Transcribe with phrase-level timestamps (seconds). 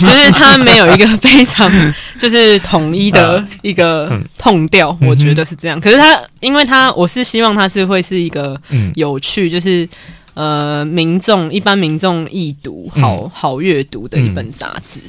[0.00, 1.70] 就是他没有一个非常
[2.18, 5.80] 就是统一的一个痛调，我觉得是这样。
[5.80, 8.58] 可是他，因为他我是希望他是会是一个
[8.94, 9.88] 有趣，就是
[10.34, 15.00] 呃民众一般民众易读好好阅读的一本杂志。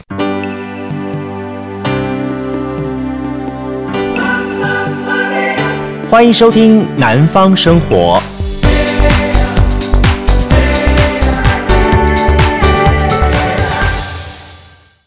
[6.10, 8.22] 欢迎收听《南方生活》。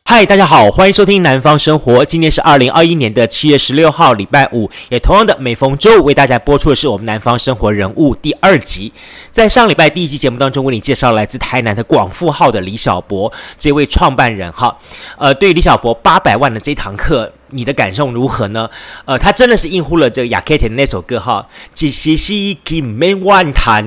[0.06, 2.02] 嗨，大家好，欢迎收听《南方生活》。
[2.04, 4.70] 今天是二零二一年的七月十六号，礼拜五。
[4.90, 8.92] 也同样的，每逢周五为大家播出的是我们《南方生活人物》第二集。
[9.32, 14.52] 在上礼拜第一集节目当中，为你介绍来自台南的广富号的李小博这位创办人。
[14.52, 14.76] 哈，
[15.16, 17.32] 呃，对李小博八百万的这堂课。
[17.50, 18.68] 你的感受如何呢？
[19.04, 23.86] 呃，他真的是应乎了这个亚克力的那首歌哈，只是西基没完弹，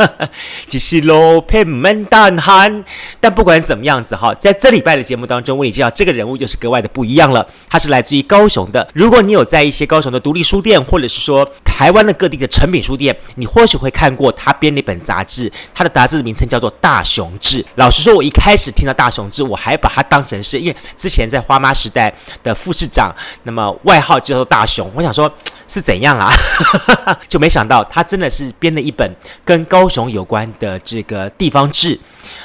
[0.68, 2.84] 只是罗佩门丹汉。
[3.20, 7.46] 但不管怎么样子哈，在这礼拜的节目当中，为你介绍这个人物就是格外的不一样了。
[7.68, 8.86] 他是来自于高雄的。
[8.94, 15.50] 如果你有在一些高雄的独立书店，或者是说台湾的各地的成品书店，你或许会看过他编的一本杂志。
[15.74, 17.62] 他的杂志的名称叫做《大雄志》。
[17.76, 23.12] 老实说，我一开始听到《大雄志》，我还把它当成是因为之前在花妈时代的副市长，
[23.44, 25.32] 那么外号叫做大雄，我想说
[25.66, 26.30] 是怎样啊？
[27.26, 29.10] 就没想到他真的是编了一本
[29.44, 31.98] 跟高雄有关的这个地方志。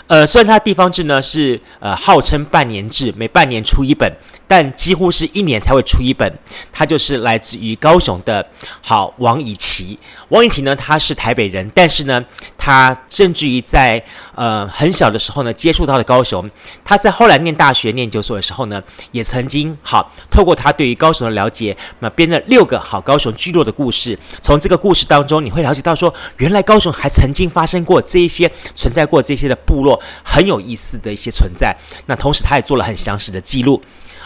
[0.08, 4.12] 呃，虽然他地方志呢是呃号称半年制，每半年出一本，
[4.48, 6.32] 但几乎是一年才会出一本。
[6.72, 8.46] 他就是来自于高雄的，
[8.82, 9.98] 好王以琦。
[10.30, 12.24] 王以琦呢，他是台北人，但是呢，
[12.58, 14.04] 他甚至于在
[14.36, 16.50] 呃很小的时候呢，接触到了高雄。
[16.84, 24.18] 他在后来念大学、念研究所的时候呢，也曾经好透过他对于高雄的了解，那编了六个好高雄聚落的故事。
[24.42, 31.76] 从这个故事当中，你会了解到说，原来高雄还曾经发生过这一些存在过这些的部落，很有意思的一些存在。
[32.08, 33.80] 那同时，他也做了很详实的记录。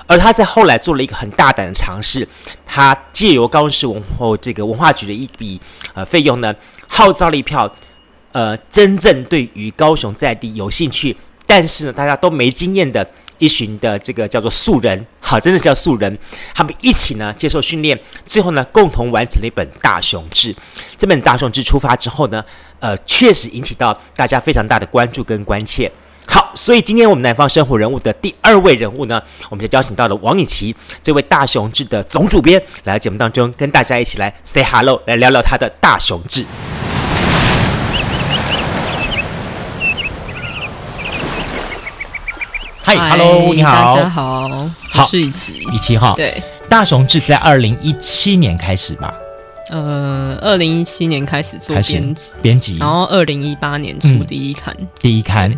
[0.07, 2.27] 而他在后来做了一个很大胆的尝试，
[2.65, 5.61] 他借由高雄市文化这个文化局的一笔
[5.93, 6.53] 呃费用呢，
[6.87, 7.71] 号召了一票
[8.31, 13.07] 呃真正对于高雄在地有兴趣，但是呢大家都没经验的
[13.41, 16.15] 一群的这个叫做素人，好，真的叫素人，
[16.53, 20.53] 他们一起呢接受训练，最后呢共同完成了一本《大雄志》。
[20.95, 22.45] 这本《大雄志》出发之后呢，
[22.79, 25.91] 呃，确实引起到大家非常大的关注跟关切。
[26.27, 29.19] 好，所以今天我们南方生活人物的第二位人物呢，
[29.49, 36.45] 我们就邀请到了王以琦这位大雄志的总主编来到节目当中，跟大家一起来 say hello，来聊聊他的大雄志。
[42.97, 49.13] 嗨，hello，你好，大家好，好，是以琦，一琦哈，对，大雄志在二零一七年开始吧？
[49.69, 55.57] 呃，二零一七年开始做编辑，编辑，然后二零一八年出第一刊，嗯、第一刊。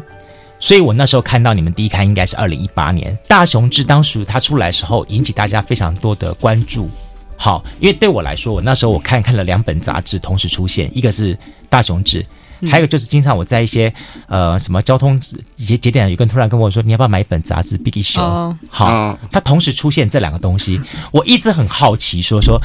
[0.60, 6.88] 所以我那时候看到你们第一刊应该是二零一八年《大雄志》，当时他出来的时候引起大家非常多的关注。
[7.36, 11.34] 好，因为对我来说，我那时候我看看了两本杂志同时出现，一个是
[11.68, 12.22] 《大雄志》，
[12.69, 13.94] 还有就是经常我在一些
[14.28, 15.19] 呃什么交通
[15.57, 18.22] 一些节点，有个人突然跟我说：“你要不要买一本杂志《Big Show》？”
[18.69, 20.81] 好，它同时出现这两个东西，
[21.12, 22.62] 我一直很好奇，说说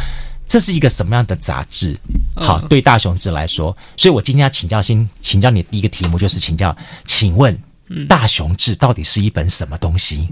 [0.47, 1.97] 这是一个什么样的杂志？
[2.37, 7.58] 好，对《大雄志》来说，所以我今天要请教，先请教你第一个题目就是请教，请问。
[8.06, 10.28] 大雄志到底是一本什么东西？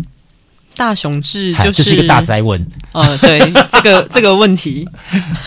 [0.76, 2.64] 大雄志就是这是一个大灾问。
[2.92, 3.38] 呃，对，
[3.72, 4.86] 这个 这个问题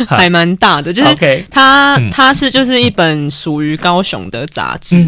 [0.08, 5.04] 还蛮大的，就是它它是就是一本属于高雄的杂志，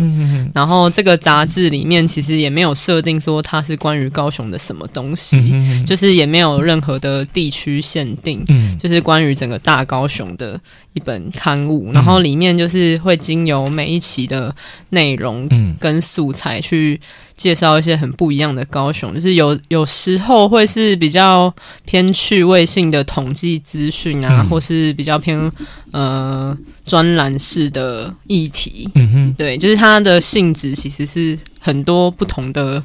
[0.53, 8.43] 然后这个杂志里面其实也没有设定说它是关于高雄的什么东西，就是也没有任何的地区限定，
[8.79, 10.59] 就是关于整个大高雄的
[10.93, 14.53] 一本刊物，然后里面就是会经由每一期的
[14.89, 16.99] 内容跟素材去。
[17.37, 21.51] 介绍一些很不一样的高雄，就是有有时候会是比较
[21.85, 25.51] 偏趣味性的统计资讯啊，嗯、或是比较偏
[25.89, 28.87] 呃专栏式的议题。
[28.93, 32.83] 嗯哼，对，就是它的性质其实是很多不同的，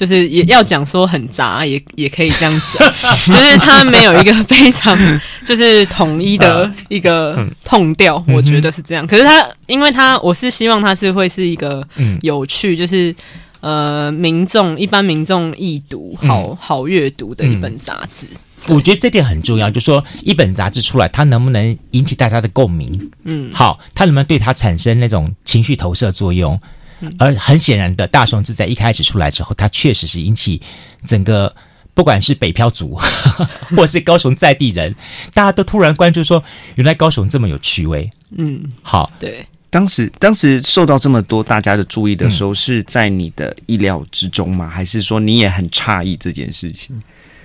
[0.00, 2.90] 就是也要讲说很杂，也也可以这样讲，
[3.26, 4.96] 就是它没有一个非常
[5.44, 9.06] 就是统一的 一个痛调，我觉得是这样。
[9.06, 11.86] 可是它，因为它我是希望它是会是一个
[12.22, 13.14] 有趣，就是。
[13.62, 18.38] 呃，民众一般民众易读好好阅读的一本杂志，嗯
[18.68, 19.68] 嗯，我觉得这点很重要。
[19.68, 23.10] 就是说一本杂志出来，它能不能引起大家的共鸣？
[23.24, 26.58] 嗯，好，它能不能对它产生那种情绪投射作用？
[27.00, 30.60] 嗯，而很显然的，大雄志在一开始出来之后，它确实是引起
[31.04, 31.54] 整个
[31.94, 32.98] 不管是北漂族，
[33.76, 34.94] 或是高雄在地人，
[35.34, 36.42] 大家都突然关注说，
[36.76, 38.08] 原来高雄这么有趣味。
[38.36, 39.44] 嗯，好，对。
[39.72, 44.68] 当时当时受到这么多大家的注意的时候，是在你的意料之中吗？
[44.68, 47.00] 还是说你也很诧异这件事情？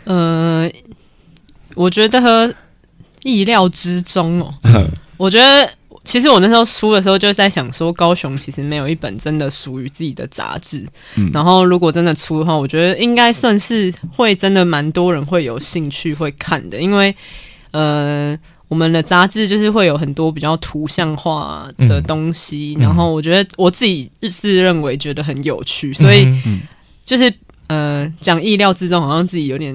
[0.06, 0.68] 呃，
[1.76, 2.52] 我觉得
[3.22, 4.54] 意料之中哦。
[5.18, 5.72] 我觉得
[6.06, 10.86] 其实我那时候出的时候就在想说，高雄其实没有一本真的属于自己的杂志。
[11.16, 17.14] 嗯，然后如果真的出的话，我觉得应该算是会真的蛮多人会有兴趣会看的，因为
[17.72, 18.38] 呃。
[18.68, 26.28] 我们的杂志就是会有很多比较图像化的东西，嗯、然后我觉得我自己是认为觉得很有趣，所以
[27.06, 27.32] 就是
[27.68, 29.74] 呃讲意料之中，好像自己有点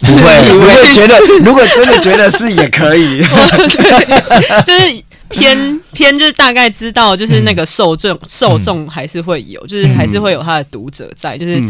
[0.00, 11.62] 不会 不会觉得，如果真的觉得是也可以， 对，就是偏 偏就是大概知道，就是那个受众受众还是会有，就是还是会有他的读者在，就是。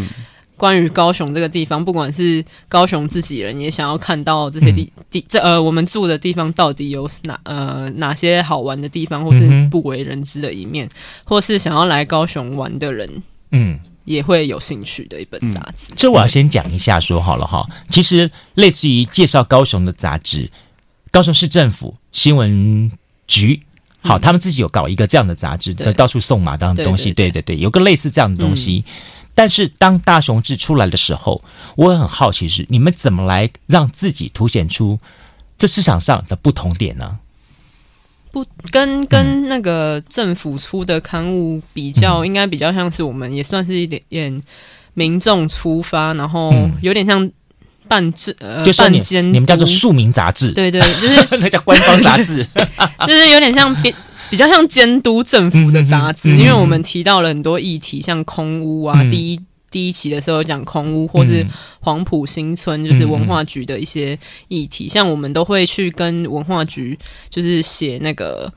[0.61, 9.41] 关于高雄这个地方，不管是高雄自己人，也想要看到这些地地这呃，我们住的地方到底有哪呃哪些好玩的地方，或是
[9.71, 10.91] 不为人知的一面，嗯、
[11.25, 13.23] 或是想要来高雄玩的人，
[13.53, 15.95] 嗯，也会有兴趣的一本杂志。
[15.95, 17.67] 嗯、这我要先讲一下，说好了哈。
[17.89, 20.51] 其实类似于介绍高雄的杂志，
[21.11, 22.93] 高雄市政府新闻
[23.31, 23.63] 局，
[24.03, 25.93] 好，嗯、他们自己有搞一个这样的杂志，对。
[25.95, 28.85] 到处送马当的东西，对对对，有个类似这样的东西。
[28.85, 28.93] 嗯。
[29.33, 31.43] 但是当大雄志出来的时候，
[31.77, 34.99] 我很好奇是你们怎么来让自己凸显出
[35.57, 37.21] 这市场上的不同点呢？
[38.33, 44.43] 不跟跟那个政府出的刊物比较，嗯、应该比较像是我们也算是一点点
[44.95, 46.53] 民众出发，然后
[46.83, 47.31] 有点像
[47.91, 52.47] 办制呃办监，你们叫做庶民杂志，对对，就是 那叫官方杂志，
[53.07, 53.93] 就是有点像比。
[54.31, 59.41] 比较像监督政府的杂志，因为我们提到了很多议题，像空屋啊，第一
[59.73, 61.45] 第一期的时候讲空屋，或是
[61.81, 64.17] 黄埔新村，就是文化局的一些
[64.47, 66.97] 议题，像我们都会去跟文化局，
[67.29, 68.49] 就是写那个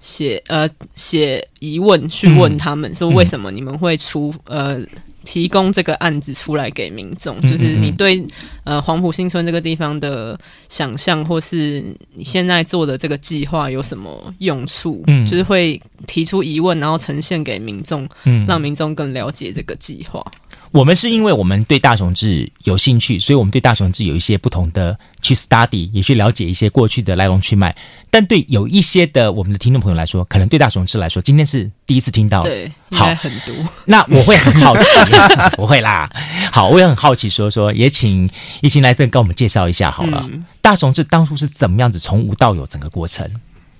[0.00, 4.80] 写呃写疑问去问他们，说为什么你们会出呃。
[5.24, 8.24] 提供这个案子出来给民众，就是你对
[8.64, 10.38] 呃黄埔新村这个地方的
[10.68, 11.84] 想象，或是
[12.14, 15.02] 你现在做的这个计划有什么用处？
[15.06, 20.24] 嗯，就是会提出疑问，然后呈现给民众，嗯，让民众更了解这个计划。
[20.72, 27.76] 我们是因为我们对大雄志有兴趣，所以我们对大雄志有一些不同的去 study，也去了解一些过去的来龙去脉。
[28.10, 32.42] 但对有一些的我们的听众朋友来说，可能对大雄志来说，今天是第一次听到。
[32.42, 33.54] 对，好，很多。
[33.84, 34.84] 那我会很好奇，
[35.56, 36.10] 不会啦。
[36.50, 38.28] 好，我也很好奇说，说说也请
[38.60, 40.26] 一心来这跟我们介绍一下好了。
[40.32, 43.28] 嗯、大雄志当初是怎么样子从无到有整个过程？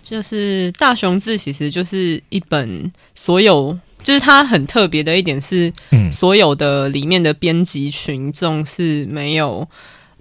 [0.02, 3.78] 就是大雄志其实就是一本所有。
[4.02, 5.72] 就是它很特别的一点是，
[6.10, 9.64] 所有的里面的编辑群众是没有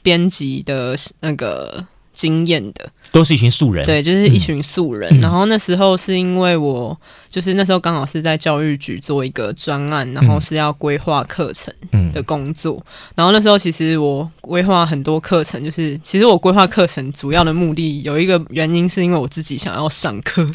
[0.04, 2.90] 编辑的那个经验的。
[3.12, 5.10] 都是一群素人，对，就是一群素人。
[5.18, 6.98] 嗯、然后那时候是因为我，
[7.30, 11.74] 就是那时候刚好是在教育局做一个专案，然后是要规划课程
[12.14, 12.78] 的工作。
[12.78, 12.86] 嗯、
[13.16, 20.50] 然后那时候其实我规划很多课程，就是其实我规划课程主要的目的有一个原因，是因为我自己想要上课，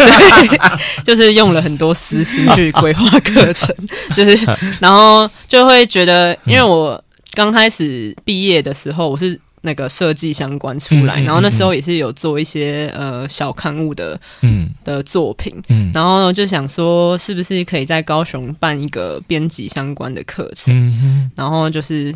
[1.06, 3.74] 就是用了很多私心去规划课程，
[4.14, 4.38] 就是
[4.80, 9.40] 然后就会觉得，因为我刚开始毕业的时候，我是。
[9.62, 14.68] 那个设计相关出来，嗯嗯嗯、然后那时候也是有做一些呃小刊物的嗯。
[14.84, 22.12] 的作品，嗯，然后就想说是不是可以在高雄办一个编辑相关的课程，嗯嗯、然后就是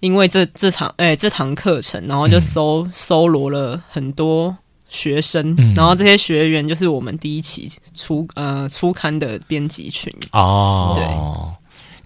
[0.00, 4.56] 因为这这场哎、欸、这堂课程，然后就搜、嗯、搜罗了很多
[4.88, 10.12] 学生，嗯、然后这些学员就是我们第一期出呃初刊的编辑群。
[10.32, 11.04] 哦，对，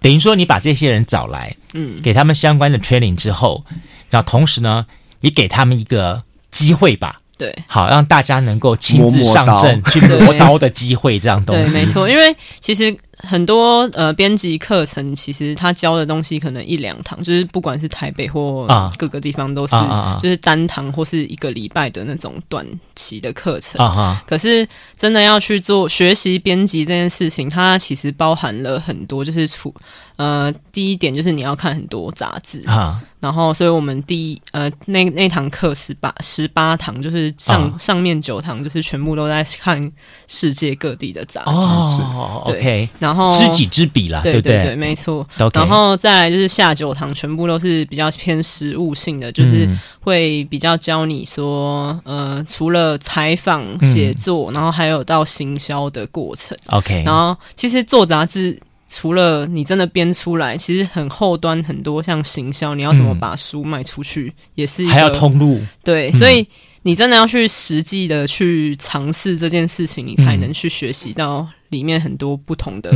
[0.03, 3.65] 等于说你把这些人找来，嗯，给他们相关的 training 之后。
[4.13, 4.87] 然后同时呢，
[5.23, 7.19] 也给他们一个机会吧。
[7.39, 11.73] 对，好让大家能够亲自上阵去磨刀的机会，这样东西。
[11.73, 19.75] 对，没错，因为其实很多呃编辑课程，其实他教的东西可能一两堂，就是不管是台北或各个地方都是，
[20.21, 22.65] 就是单堂或是一个礼拜的那种短
[22.95, 23.85] 期的课程。
[23.85, 29.75] 啊，可是真的要去做学习编辑这件事情，它其实包含了很多，就是除
[30.17, 33.03] 呃第一点就是你要看很多杂志啊。
[33.21, 39.93] 然后，所以我们第一呃那那堂课十八十八堂，就是上、哦、上面九堂就是全部都在看
[40.27, 41.51] 世界各地的杂志。
[41.53, 42.89] 哦对，OK。
[42.99, 45.25] 然后知己知彼啦，对对对，对，没错。
[45.55, 49.69] 然后再来就是下九堂，全部都是比较偏实务性的，就是
[50.01, 56.59] 会比较教你说，呃，除了采访写作，嗯、然后还有到行销的过程。
[56.71, 57.05] OK。
[57.07, 58.61] 然后其实做杂志。
[58.95, 65.59] 除了你真的编出来，其实很后端很多像行销，你要怎么把书卖出去，嗯、也是还要通路。
[65.83, 66.47] 对，嗯、所以
[66.83, 72.93] 你真的要去实际的去尝试这件事情，你才能去学习到里面很多不同的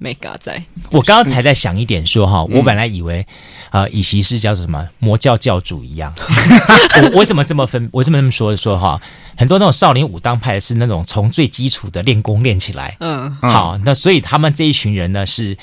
[0.00, 0.62] mega 在。
[0.90, 3.24] 我刚刚才在想一点说哈，我本来以为
[3.70, 6.12] 呃，以习是叫什么魔教教主一样。
[7.12, 7.88] 我为什么这么分？
[7.92, 9.00] 为什么这么说说哈？
[9.38, 12.96] 很多那种少林武当派是那种从最基础的练功练起来。
[12.98, 15.56] 嗯，好，那所以他们这一群人呢，是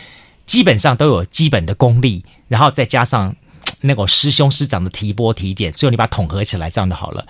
[0.45, 3.35] 基本上都有基本的功力，然后再加上
[3.81, 7.25] 那个师兄师长的提拨提点，最后你把它统合起来，这样就好了。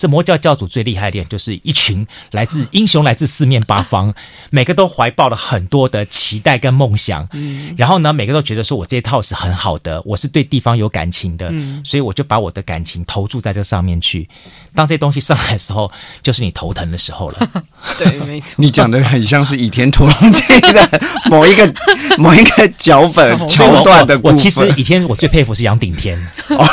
[0.00, 4.14] 这魔教教主最厉害一点，就是一群来自英雄，来自四面八方，
[4.48, 7.28] 每个都怀抱了很多的期待跟梦想。
[7.34, 14.26] 嗯，然后呢，每个都觉得说我这一套是很好的，我是对地方有感情的，嗯，所以我就把我的感情投注在这上面去。
[14.74, 15.92] 当这些东西上来的时候，
[16.22, 17.50] 就是你头疼的时候了。
[17.98, 18.54] 对，没错。
[18.56, 20.40] 你讲的很像是《倚天屠龙记》
[20.72, 21.70] 的 某一个
[22.16, 24.30] 某一个脚本桥段的我。
[24.30, 26.18] 我其实《倚天》我最佩服是杨顶天。
[26.48, 26.66] 哦，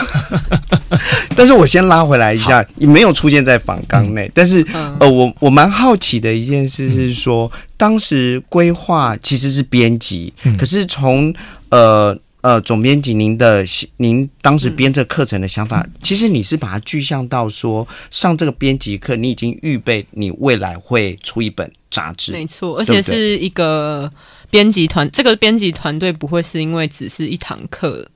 [1.36, 3.17] 但是我先拉回来一下，你没有。
[3.18, 4.64] 出现在访纲内，但是
[5.00, 11.34] 呃，我我蛮好奇的一件事是说，当时规划其实是编辑，可是从
[11.70, 13.66] 呃呃总编辑您的
[13.98, 24.12] 您当时编这课程的想法，其实你是把它具象到说，上这个编辑课，你已经预备你未来会出一本杂志，没错，而且是一个
[24.52, 28.08] 编辑团，这个编辑团队不会是因为只是一堂课。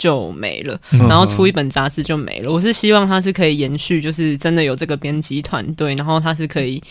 [0.00, 2.50] 就没了，然后出一本杂志就没了。
[2.50, 6.82] 我是希望它是可以延续，就是真的有这个编辑团队，然后它是可以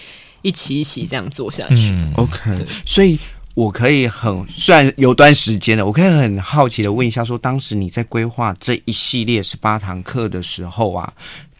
[0.43, 1.89] 一起一起这样做下去。
[1.91, 3.17] 嗯，OK，所以
[3.55, 11.11] 我可以很虽然有段时间了，我可以很好奇的问一下说，说当时你在规划这一系列十八堂课的时候啊，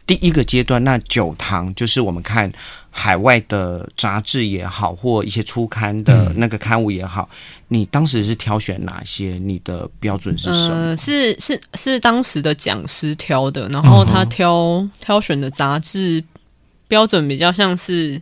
[0.06, 2.54] 第一个阶段那九堂就是我们看。
[2.92, 9.40] 海外的杂志也好，或一些初刊的那个刊物也好，嗯、你当时是挑选哪些？
[9.42, 10.76] 你的标准是什么？
[10.76, 16.24] 呃、是是是当时的讲师挑的，然后他挑、嗯、挑选的杂志
[16.88, 18.20] 标准比较像是，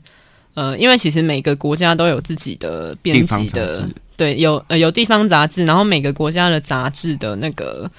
[0.53, 7.89] 呃，因为其实每个国家都有自己的编辑的，对，有呃有地方杂志，然后每个国家的杂志的那个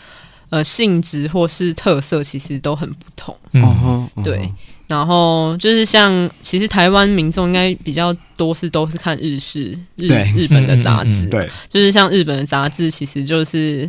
[0.50, 3.36] 呃性质或是特色其实都很不同。
[3.52, 4.38] 嗯哼，对。
[4.40, 4.54] 嗯
[4.88, 13.88] 然后就是像，其实台湾民众应该比较多是都是看日式日日本的杂志，对，就是像日本的杂志，其实就是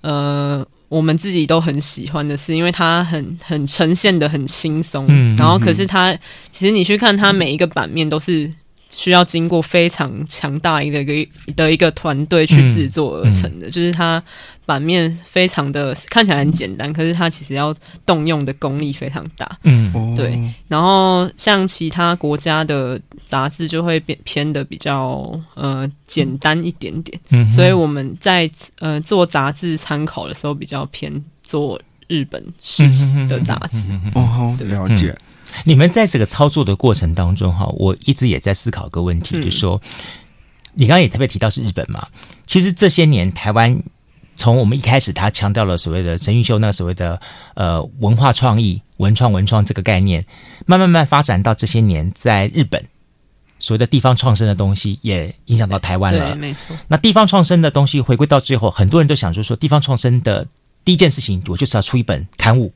[0.00, 5.06] 呃，我们自己都很喜欢的是，因为它很很呈现的很轻松，
[5.36, 6.12] 然后可是它
[6.52, 8.52] 其实你去看它每一个版面都是。
[8.88, 14.22] 需要经过非常强大一个一个的一个团队去制作而成的，嗯嗯、就是它
[14.66, 19.58] 版面非常的看起来很简单，可是它其实要动用的功力非常大。
[19.62, 20.38] 嗯，对。
[20.68, 32.82] 然后像其他国家的杂志就会变偏的比较呃简单一点点，嗯、所以我们在呃做杂志参考的时候比较偏做日本式
[33.28, 33.86] 的杂志。
[34.14, 35.16] 哦，了解。
[35.64, 39.80] 你们在这个操作的过程当中，哈，我一直也在思考个问题，就是说，
[40.74, 42.08] 你刚刚也特别提到是日本嘛，
[42.46, 43.80] 其实这些年台湾
[44.36, 47.20] 从我们一开始，他强调了所谓的陈玉秀那个所谓的
[47.54, 50.24] 呃文化创意、文创文创这个概念，
[50.66, 52.84] 慢慢慢发展到这些年，在日本
[53.58, 56.76] 所谓的地方创生的东西也影响到台湾了，没错。
[56.88, 60.46] 那地方创生的东西回归到最后，很多人都想说，说地方创生的
[60.84, 62.72] 第一件事情，我就是要出一本刊物。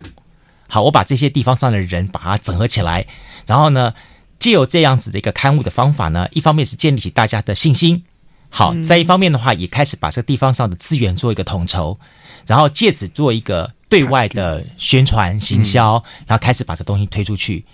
[0.68, 3.06] 好，我把这些地方上的人把它整合起来，
[3.46, 3.92] 然后呢，
[4.38, 8.04] 借由这样子的一个刊物的方法呢，一方面是建立起大家的信心，
[8.50, 11.98] 好，在一方面的话，也开始把这个地方上的资源做一个统筹，
[12.46, 17.64] 然后借此做一个对外的宣传行销，然后开始把这东西推出去。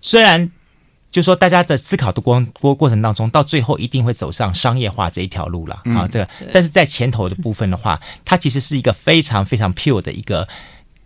[0.00, 0.50] 虽然
[1.10, 10.46] 就说大家的思考的过过过程当中，到最后一定会走上商业化这一条路了啊，这个，但是在前头的部分的话， 它其实是一个非常非常 pure 的一个。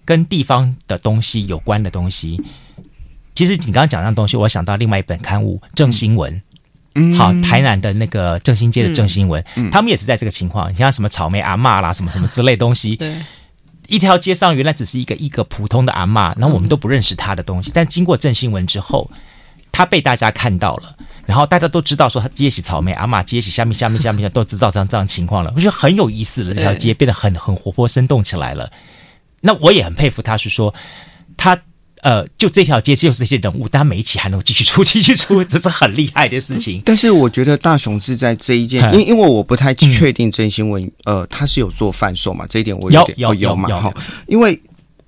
[0.07, 2.39] 跟地方的东西有关的东西，
[3.35, 6.43] 其实你刚刚讲那东西，我想到另外一本刊物《正新闻》，嗯，
[7.17, 13.15] 好，台南的那个正兴街的正新闻，嗯，他们也是在这个情况，你像什么草莓阿嬷啦，什么什么之类东西，对，
[13.89, 19.11] 一条街上原来只是一个一个普通的阿嬷，然后我们都不认识他的东西，但经过正新闻之后，
[19.73, 20.97] 他被大家看到了，
[21.27, 28.71] 然后大家都知道说他接起草莓阿嬷，接起下面下面下面都知道这样这样情况了，我觉得很有意思了，这条街变得很很活泼生动起来了。
[29.41, 30.73] 那我也很佩服他，是说
[31.37, 31.59] 他
[32.05, 36.79] 呃，就这条街就是这些人物，但他每一期还能继续出，继续出，这是很厉害的事情。
[36.85, 42.47] 但是我觉得大雄是在这一件，因因为我不太确定真新闻，呃，他是有做贩售嘛？
[42.47, 43.81] 这一点我有点有有嘛？
[43.81, 43.91] 哈，
[44.27, 44.61] 因为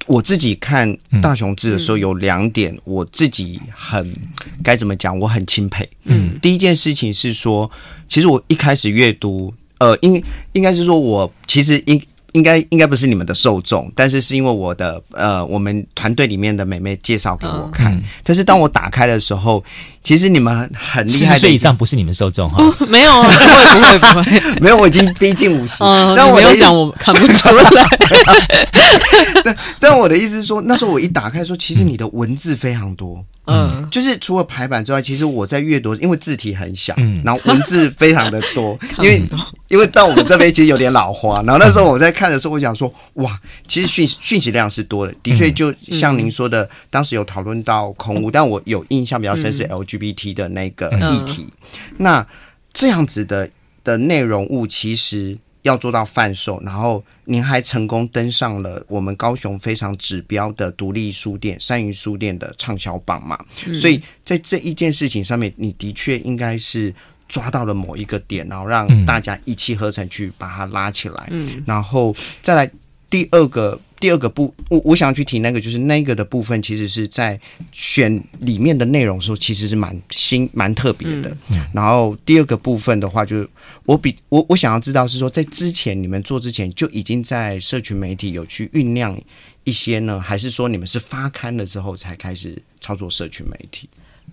[0.07, 4.17] 我自己看大雄志的时候，有两点我自己很
[4.65, 5.87] 该怎么讲，我很钦佩。
[6.05, 7.71] 嗯，第一件事情是说，
[8.09, 10.25] 其实我一开始阅读，呃，应
[10.55, 12.03] 应该是说我其实应。
[12.37, 17.91] 应该应该不是你们的受众，但是是因为我的呃，我们团队里面的美妹介绍给我看。
[17.95, 19.65] 嗯、但是当我打开的时候，
[20.05, 21.19] 其实你们很厉害。
[21.19, 22.87] 四十岁以上不是你们受众哈、哦？
[22.89, 25.83] 没有，不会不会不会， 没有，我已经逼近五十。
[25.83, 27.65] 嗯，但我没有讲，我看不出来。
[29.43, 33.25] 但但我的意思是说，那时候我一打开说，其实你的文字非常多。
[33.47, 39.23] 嗯，就是除了排版之外，其实我在阅读，因为字体很小，嗯，然后文字非常的多， 因为
[39.69, 52.27] 因为到我们这边其实有点老花，然后那时候我在看的时候，我想说，哇，其实讯讯息量是多的，的确就像您说的，嗯、当时有讨论到空屋，但我有印象比较深是 LGBT 的那个议题，嗯、那
[52.73, 53.49] 这样子的
[53.85, 55.39] 的内容物其实。
[55.67, 63.37] 要做到贩售，然后您还成功登上了我们高雄非常指标的独立书店三余书店的畅销榜嘛？
[63.67, 66.95] 嗯、所以在这一件事情上面，你的确应该是
[67.29, 72.71] 抓到了某一个点，然后让大家一气呵成去把它拉起来，嗯、然后再来
[73.11, 73.79] 第二个。
[73.99, 77.41] 第二个部，我我想要去提那个，就是那个的部分，其实是在
[77.73, 81.35] 选里面的内容的时候，其实是蛮新、蛮特别的。
[81.51, 83.49] 嗯、然后第二个部分的话，就是
[83.85, 89.19] 我比我我想要知道是说，在之前你们做之前就已经在社群媒体有去酝酿
[89.65, 93.89] 一些呢，还是说你们是发刊了之后才开始操作社群媒体？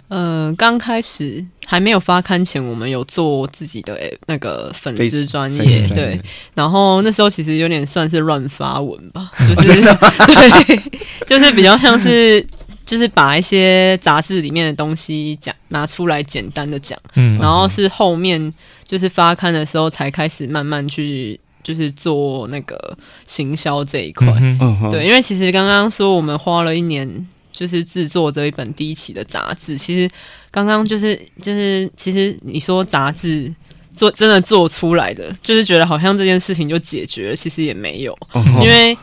[0.10, 6.22] 呃，刚开始还没有发刊前，我们有做自己的那个粉丝专业，对。
[6.54, 9.98] 然后那时候其实有点算是乱发文吧， 就是、哦、
[10.68, 10.84] 对，
[11.26, 12.46] 就是比较像是
[12.86, 17.40] 就是把一些杂志里面的东西讲拿出来简单的讲，嗯。
[17.40, 18.54] 然后是后面
[18.86, 22.96] 就是发刊的时候才开始慢慢去就是做那个
[23.26, 25.08] 行销这一块，嗯、对。
[25.08, 27.28] 因为其实刚刚说我们花了一年。
[27.54, 30.10] 就是制作这一本第一期的杂志，其实
[30.52, 33.50] 刚刚就是就是，其实你说杂志
[33.96, 38.18] 做真的做出来的，就是觉得好像这件事情就解决了，其实也没有，
[38.62, 38.98] 因为。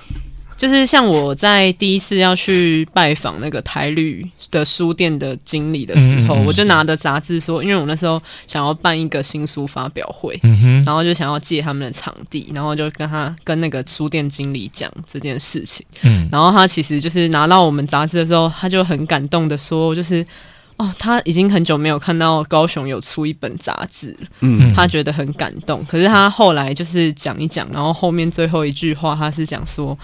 [0.61, 15.87] 就是像我在第一次要去拜访那个台旅的书店的经理的时候，嗯嗯、我就拿着杂志说，因为我那时候想要办一个新书发表会，嗯、然后就想要借他们的场地，然后就跟他跟那个书店经理讲这件事情。
[16.03, 20.23] 嗯，然后他其实就是拿到我们杂志的时候，他就很感动的说，就是
[20.77, 25.83] 哦，他已经很久没有看到高雄有出一本杂志，嗯，他觉得很感动。
[25.87, 29.99] 可是他后来就是讲一讲，然后后面最后一句话，他是讲说。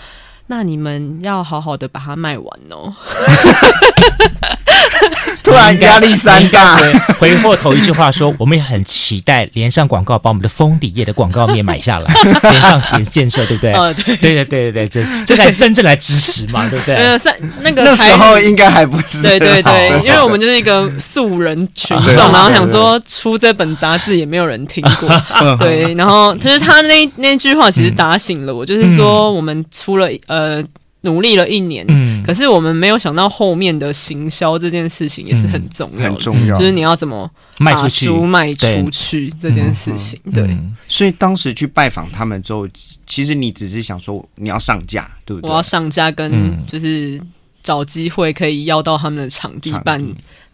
[0.48, 2.94] 那你们要好好的把它卖完哦。
[5.42, 6.76] 突然压力山大，
[7.18, 12.12] 回过头一句话说，我们也很期待连上广告把我们的封底页的广告面买下来，
[12.50, 13.72] 连上建建设，对不对？
[13.72, 16.96] 呃，对，对对对对对，这这才真正来支持嘛，对不对？
[16.96, 25.08] 呃，三那个那时候应该还不是，对对对，因为我们就是一个素人群众，然后想说出这本杂志也没有人听过，
[25.58, 30.62] 对，然后就是他那那句话其实打醒了我，就是说我们出了呃。
[31.06, 40.54] 努力了一年，嗯，可是我们没有想到后面的行销这件事情也是很重要的，很重要，就是你要怎么卖出去，卖出去这件事情，对。
[40.88, 42.68] 所以当时去拜访他们之后，
[43.06, 45.48] 其实你只是想说你要上架，对不对？
[45.48, 47.20] 我要上架，跟就是
[47.62, 50.04] 找机会可以要到他们的场地办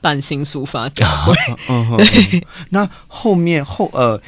[0.01, 1.35] 办新书发表会。
[1.99, 4.21] 对，那后面后呃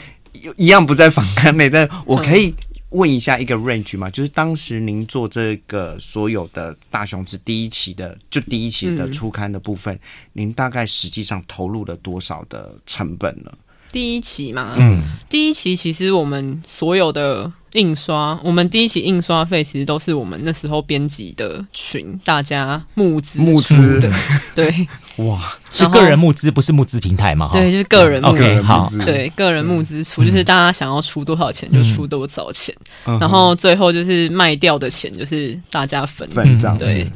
[0.57, 2.55] 一样不在访谈内，但我可以。
[2.95, 10.01] 问一下一个 range 嘛，就是当时您做这个所有的大雄之第一期的，就第一期的初刊的部分，嗯、
[10.33, 13.53] 您大概实际上投入了多少的成本呢？
[13.93, 17.53] 第一期嘛，嗯，第一期其实我们所有的。
[17.75, 24.01] 印刷，我们第一期印刷费其实都是我们那时候编辑的群大家募资募资。
[24.01, 24.11] 的，
[24.55, 27.51] 对，哇，是个人募资，不是募资平台嘛？
[27.53, 36.27] 对，就是个人募资，好，对，个人募资出，就是大家想要出多少钱就出多少钱，然后最后就是卖掉的钱就是大家分。
[36.29, 37.11] 分这样，对，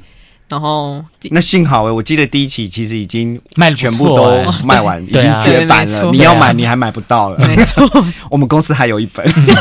[0.49, 7.88] 然后那幸好哎，我记得第一期其实已经卖全部都卖完， 已经绝版了，你要买你还买不到了，没错，
[8.31, 9.55] 我们公司还有一本，对。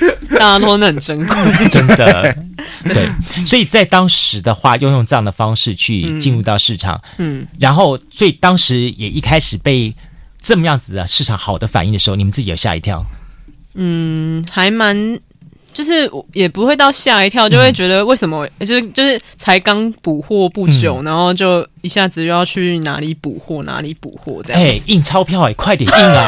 [0.38, 1.36] 大家都很珍贵，
[1.70, 2.36] 真的。
[2.84, 3.08] 对，
[3.46, 9.94] 所以在当时的话，用用这样的方式去进入到市场，嗯，然后所以当时也一开始被
[10.40, 13.04] 这么样子的市场好的反应的时候，你们自己有吓一跳？
[13.74, 15.20] 嗯，还蛮。
[15.78, 18.44] 就是也不会到吓一跳，就会觉得为什么？
[18.58, 24.60] 嗯、就是就是才刚补货不久，嗯、然后就一下子又要去哪里补货，哪里补货这样。
[24.60, 26.26] 哎，印钞票哎，快点印啊！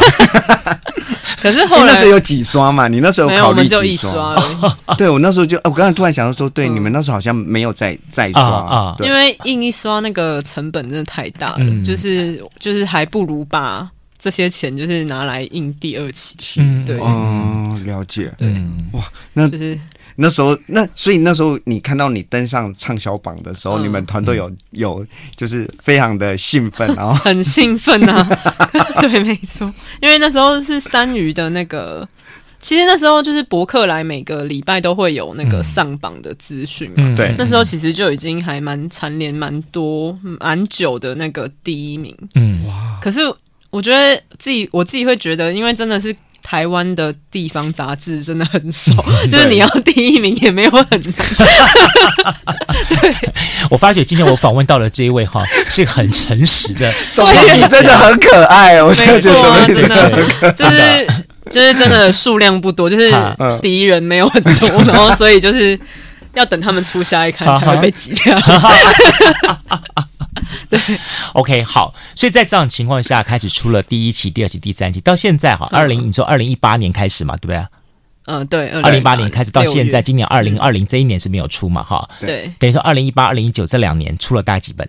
[1.43, 2.87] 可是后来那时候有几刷嘛？
[2.87, 4.37] 你那时候考虑就一刷？
[4.97, 13.91] 对，我那时候就，我刚才突然想到说，对，嗯、你们那时候好像没有再再刷啊，因为印一刷那个成本真的太大了，嗯、就是就是还不如把。
[14.21, 16.61] 这些钱就是拿来印第二期。
[16.61, 18.33] 嗯，对，嗯，了解。
[18.37, 18.49] 对，
[18.93, 19.03] 哇，
[19.33, 19.79] 那就是
[20.17, 28.23] 那时候，那所以那时候你看到你登上畅销榜的时候，嗯、你们团队有有就是非常的兴奋，然 后很兴奋啊。
[29.01, 32.07] 对，没错，因为那时候是三余的那个。
[32.63, 42.63] 其实那时候就是博客来每个礼拜都会有那个上榜的资讯嘛，对，那时候其实就已经还蛮蝉联蛮多蛮久的那个第一名，嗯。
[42.67, 42.99] 哇。
[43.01, 43.21] 可是
[43.71, 48.95] 我觉得自己我自己会觉得，因为真的是台湾的地方杂志真的很少，
[49.31, 51.13] 就是你要第一名也没有很难。
[53.01, 53.15] 对，
[53.71, 61.07] 我发觉今天我访问到了这一位哈，是很诚实的， 总编辑真的很可爱，我觉得真的就是。
[61.51, 63.13] 就是真的数量不多，就是
[63.61, 65.77] 敌人没有很多， 然后所以就是
[66.35, 68.39] 要等他们出下一刊才会被挤掉。
[70.71, 70.81] 对，
[71.35, 77.67] OK，好，所以在这样情况下，开始出了第一期、第二期、第三期，到现在哈，二零你说二零一八年开始嘛，对不对？
[78.27, 84.89] 嗯，对，二零一八年开始到现在，今年二零二零这一年是没有出嘛，哈，对，等于说二零一八、二零一九这两年出了大概几本？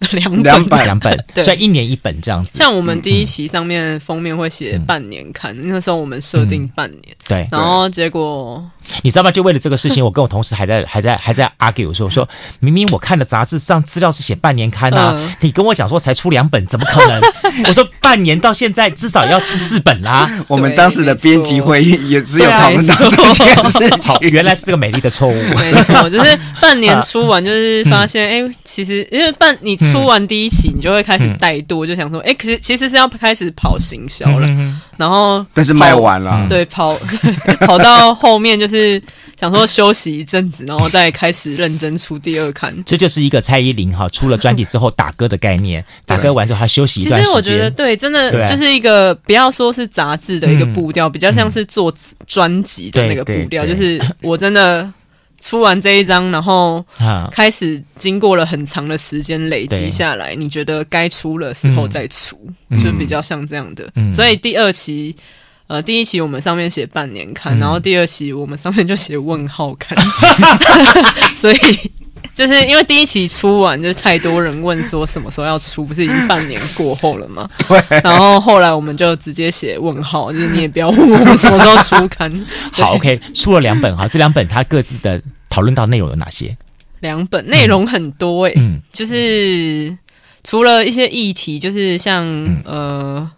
[0.12, 0.84] 两两本。
[0.84, 2.56] 两本， 对，所以一年一本这样子。
[2.56, 8.62] 像我们第一期上面封面会写半年看，那时候我们设定半年，对，然后结果。
[9.02, 9.30] 你知道吗？
[9.30, 12.28] 就为了这个事情， 我跟我同事还在还在还在 argue 说，我说
[12.60, 17.20] 明明我看的杂志上资料是写半年刊啊，嗯、你跟我讲说才出两本，怎么可能？
[17.66, 20.28] 我说半年到现在至少要出四本啦。
[20.48, 24.02] 我们当时的编辑会议也只有讨论到这件事情。
[24.02, 25.34] 好，原来是个美丽的错误。
[25.34, 36.98] 没错，就是半年出完，就是发现哎、嗯欸，其实因为半你出完第一期，你就会开始怠惰，就想说哎、欸，可是其实是要开始跑行销了，嗯、然后但是卖完了，对，跑
[37.66, 38.69] 跑到后面就是。
[38.70, 39.02] 是
[39.38, 42.74] 想说休息一阵子，然后再开始认真出第二刊。
[42.86, 45.84] 这就是一个蔡依林哈出了专辑之后打歌的概念。
[46.06, 47.26] 打歌完之后，他休息一段时间。
[47.26, 51.92] 其实我觉得对，真的就是一个不要说是杂志的一个步调，比较像是做
[52.26, 53.66] 专辑的那个步调。
[53.66, 54.90] 就是我真的
[55.40, 56.84] 出完这一张，然后
[57.32, 62.38] 开始经过了很长的时间累积下来，你觉得该出的时候再出，
[62.82, 63.92] 就比较像这样的。
[64.12, 65.16] 所以第二期。
[65.70, 69.96] 呃，第一期我们上面写半年刊，嗯、然后第二期我们上面就写问号刊，
[71.36, 71.56] 所以
[72.34, 77.48] 就是因为第一期出完，就是太多人问说什么时候要出，不是已经半年过后了吗？
[77.68, 78.00] 对。
[78.02, 82.44] 然后后来我们就直接写问号，就是你也不要问我们什么时候出刊。
[82.74, 86.56] 好，OK，出了两本哈，这两本它各自的讨论到内容有哪些？
[86.98, 89.96] 两本内容很多诶、欸，嗯，就是
[90.42, 93.30] 除了一些议题，就是像、嗯、呃。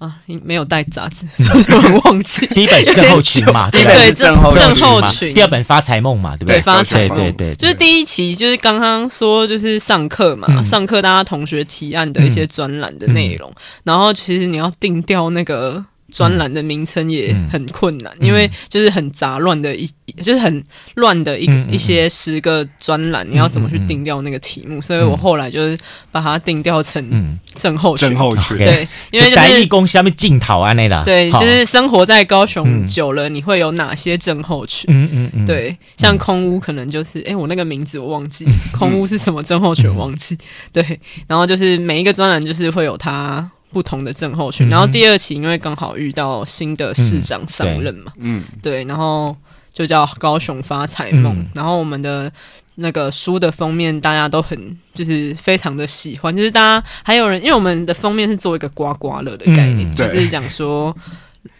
[0.00, 1.26] 啊，没有带杂志，
[1.92, 2.46] 我忘记。
[2.48, 5.34] 第一本是症候群嘛，对 对，症候症候群。
[5.34, 6.60] 第二本发财梦嘛，对不对？
[6.62, 7.54] 发财梦，对对。
[7.56, 13.52] 就是第一期，就是刚刚说，就是上课嘛，上课大家同学提案的一些专栏的内容，
[13.84, 15.84] 然后其实你要定调那个。
[16.10, 19.88] 专栏的名称也很困难，嗯、因为就是很杂乱的一，
[20.22, 20.62] 就是很
[20.94, 24.78] 乱的一一些十个专栏，你要怎么去定调那个题目？
[24.78, 25.78] 嗯、所以我后来就是
[26.10, 28.08] 把它定调成症候群。
[28.08, 31.02] 症候群对，因为就是公下面镜头啊那的。
[31.04, 34.84] 对，就是生活在高雄久了，你会有哪些症候群？
[34.92, 35.46] 嗯嗯嗯。
[35.46, 40.36] 对，像空屋可能就是，哎、欸，我那个名字我忘记，空屋是什么症候群我忘记。
[40.72, 43.50] 对，然后就是每一个专栏就是会有它。
[43.72, 49.36] 不同的症候群，然后第二期因为刚好遇到新的市长上任嘛，嗯，对，然后
[49.72, 52.30] 就叫高雄发财梦，嗯、然后我们的
[52.76, 60.96] 那个书的封面大家都很就是非常的喜欢，就是大家还有人，因为我们的封面是做一个刮刮乐的概念，嗯、就是讲说。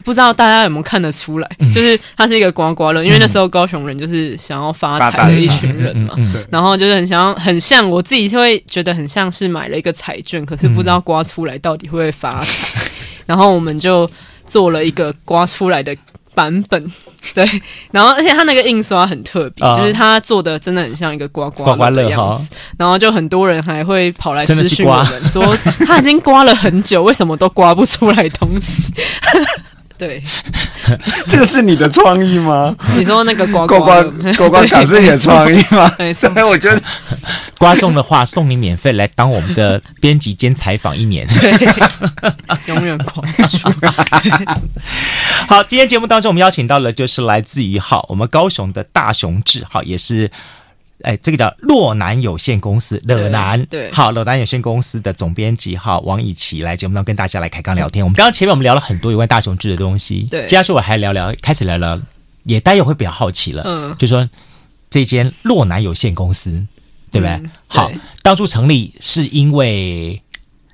[0.04, 6.14] 不知道大家有没有看得出来，就是他是一个刮刮乐，因为那时候高雄人就是想要发财的一群人嘛，
[6.50, 12.90] 然后就是很想要，很像我自己就会觉得很像是买了一个彩券，可是不知道刮出来到底会不会发财，
[13.26, 14.10] 然后我们就
[14.46, 15.96] 做了一个刮出来的
[16.34, 16.92] 版本，
[17.34, 17.48] 对，
[17.90, 22.46] 然后而且他那个印刷很特别，就是他做的真的很像一个刮刮乐的样子，
[22.78, 28.92] 然后就很多人还会跑来私讯我们说他已经刮了很久，为什么都刮不出来东西。
[30.00, 30.22] 对，
[31.28, 32.74] 这个是你的创意吗？
[32.96, 34.02] 你说那个刮刮
[34.38, 35.86] 刮刮卡是你的创意吗？
[36.16, 36.82] 所以 我觉得
[37.58, 41.52] 刮中的话送你免费来当我们的编辑兼采访一年，对，
[42.68, 43.70] 永远刮不出。
[45.46, 50.30] 好，今天节目当中我们邀请到了就是来自于好我们高雄的大雄志，好也是。
[51.02, 58.02] 哎，这个叫洛南有限公司，乐南对，好，乐南有限公司的总编辑哈王以琦来节目当中跟大家来开刚聊天。
[58.02, 62.00] 嗯、我们刚刚前面我们聊了很多有关大雄志的东西，对，接下来我还聊聊，开始聊聊，
[62.44, 64.28] 也大家会比较好奇了，嗯，就说
[64.88, 66.50] 这间洛南有限公司，
[67.10, 67.30] 对不对？
[67.30, 67.90] 嗯、对好，
[68.22, 70.22] 当初成立是因为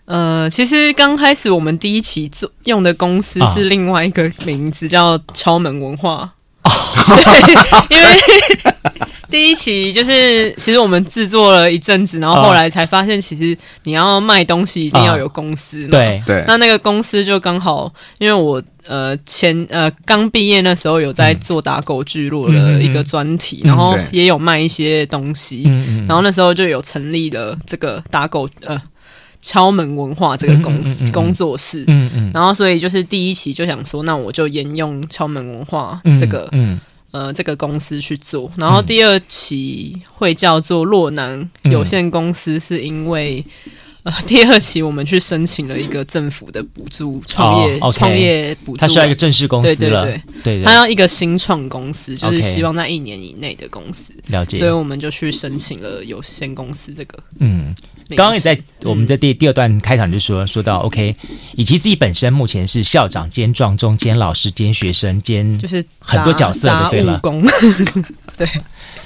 [0.07, 6.33] 呃，其实刚开始我们第一期做用的公司是另外一个名字，叫敲门文化。
[6.63, 6.71] 哦，
[7.89, 8.75] 对， 因为
[9.31, 15.89] 第一期就是其实我们制作了一阵子，然后后来才发现，其实你要卖东西一定要有公司嘛。
[15.91, 16.23] 对。
[16.27, 16.45] 对。
[16.47, 25.63] 那那个公司就刚好，因为我呃前呃刚毕业那时候有在做打狗聚落的一个专题，然后也有卖一些东西，
[26.07, 28.81] 然后那时候就有成立了这个打狗呃。
[29.43, 36.81] 敲门文化这个公司、嗯嗯嗯、工作室，嗯嗯，然后所以就是第一期就想说，那我就沿用敲门文化这个，嗯，嗯
[37.17, 38.53] 呃，这个公司去做。
[38.57, 43.43] 然后第二期会叫做洛南有限公司，是因为。
[44.03, 48.17] 呃， 第二期我们去申请了一个政府的补助创业创、oh.
[48.17, 50.01] 业补助，它需要一个正式公司对对对
[50.45, 54.13] 对，对，它要一个新创公司，就是希望在一年以内的公司。
[54.29, 57.19] 了解，所以我们就去申请了有限公司这个。
[57.41, 57.75] 嗯，
[58.11, 61.17] 刚刚也在我们的第第二段开场就说说到，OK，
[61.55, 67.45] 以及自己本身目前是校长兼撞钟兼老师兼学生兼，就是很多角色就对了，工
[68.37, 68.49] 对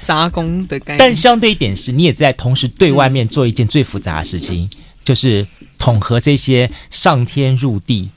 [0.03, 0.99] 杂工的概念。
[0.99, 4.65] 但相对一点是，你也在同时对外面做一件最复杂的事情。
[4.65, 4.71] 嗯
[5.03, 5.47] 就是
[5.79, 8.11] 统合这些上天入地、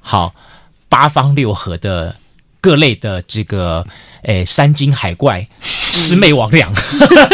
[0.00, 0.34] 好
[0.88, 2.16] 八方六合的
[2.62, 3.86] 各类的这个
[4.22, 5.46] 诶山精海怪、
[5.90, 6.66] 魑魅魍魉，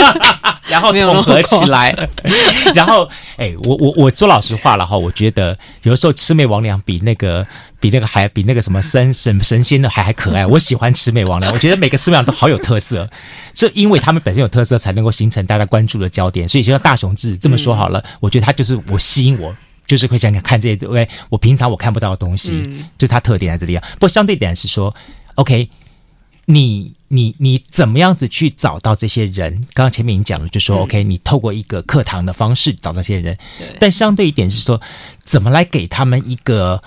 [0.66, 1.94] 然后统合起来，
[2.74, 7.46] 然后诶我我我说老实话了哈，我觉得有的时候魑魅魍魉比那个。
[7.80, 13.08] 比那个还比那个什么神神神仙的还还可爱，我喜欢魑魅魍魉，我觉得每个魑魅魍魉都好有特色，
[13.54, 16.48] 这因为他们本身有特色，才能够形成大家关注的焦点。
[16.48, 19.54] 所以就像大雄志这么说好了，我觉得他就是我吸引我，
[19.86, 22.60] 就是会想想看这些我平常我看不到的东西，
[22.98, 23.84] 就是他特点在这里啊。
[23.92, 24.92] 不过相对点是说
[25.38, 25.70] ，OK，
[26.44, 29.66] 你你你怎么样子去找到这些人？
[29.72, 33.36] 刚刚前面已经讲了，就说 OK，你透过一个课堂的方式找到这些人，
[33.80, 34.80] 但相对一点是说，
[35.24, 36.82] 怎么来给他们一个。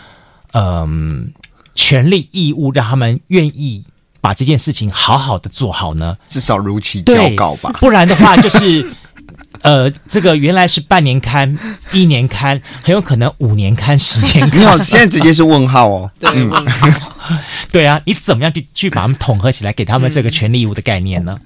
[0.53, 1.31] 嗯，
[1.75, 3.85] 权利义务让他们愿意
[4.19, 6.17] 把这件事情好好的做好呢？
[6.27, 8.85] 至少如期交稿吧，不然的话就是，
[9.63, 11.57] 呃，这个原来是半年刊、
[11.93, 14.59] 一年刊，很有可能五年刊、十年刊。
[14.59, 16.11] 你好，现在直接是问号哦。
[16.19, 16.89] 对，嗯、问号。
[17.71, 21.39] 对啊，你怎么样去去把他们统合起来，给他们这个权利义务的概念呢？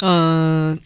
[0.00, 0.72] 嗯。
[0.72, 0.78] 呃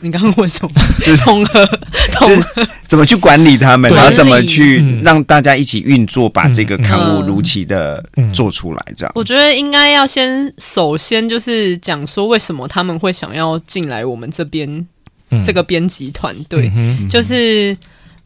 [0.00, 0.72] 你刚刚问什么？
[1.04, 1.64] 就是统合，
[2.10, 8.82] 统合怎么去管理他们，然后怎么去让大家一起运作，把这个刊物如期的做出来。
[8.96, 14.84] 这样，我觉得应该要先，首先就是讲说为什么他们会想要进来我们这边
[15.46, 16.72] 这个编辑团队。
[17.08, 17.76] 就是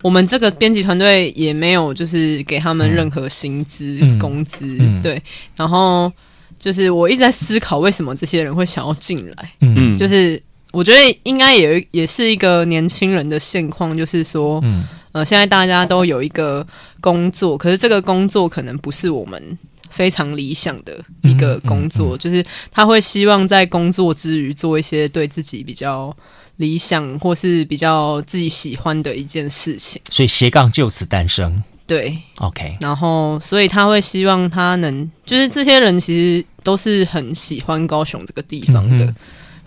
[0.02, 4.78] 我们这个编辑团队也没有就是给他们任何薪资、工资。
[5.02, 5.22] 对，
[5.56, 6.12] 然后
[6.58, 9.52] 就是我一直在思考为什么这些人会想要进来。
[9.61, 10.42] 嗯，就是。
[10.70, 16.64] 我觉得应该也也是一个年轻人的现况，就是说，嗯，呃，现在大家都有一个
[17.00, 19.42] 工作，可是这个工作可能不是我们
[19.88, 26.14] 非常理想的一个工作，嗯嗯嗯、就是他会希望在工作之余做一些对自己比较
[26.59, 31.61] 理想或是比较自己喜欢的一件事情，所以斜杠就此诞生。
[31.87, 39.07] 对，OK，然后所以他会希望他能，就是这些人其实都是很喜欢高雄这个地方的。
[39.07, 39.14] 嗯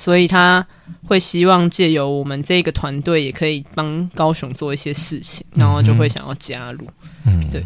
[0.01, 0.65] 所以他
[1.05, 6.87] 会希望借由我们这个团队，也可以帮高雄做一些事情，然后就会想要加入。
[7.23, 7.63] 嗯，对，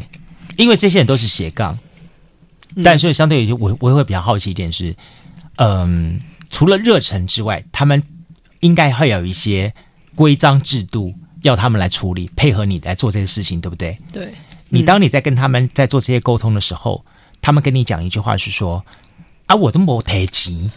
[0.58, 1.80] 因为这些人都是斜杠，
[2.84, 4.94] 但所以相对于我，我也会比较好奇一点是，
[5.60, 8.04] 嗯，除了热忱之外，他们
[8.66, 9.74] 应该会有一些
[10.16, 13.98] 规章制度要他们来处理，配合你来做这些事情，对不对？
[14.12, 14.34] 对。
[14.70, 17.06] 你当你在跟他们在做这些沟通的时候，
[17.40, 18.84] 他们跟你讲一句话是说
[19.46, 20.72] ：“啊，我都没提及。”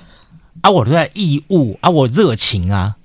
[0.60, 2.96] 啊，我都在义务啊，我热情啊，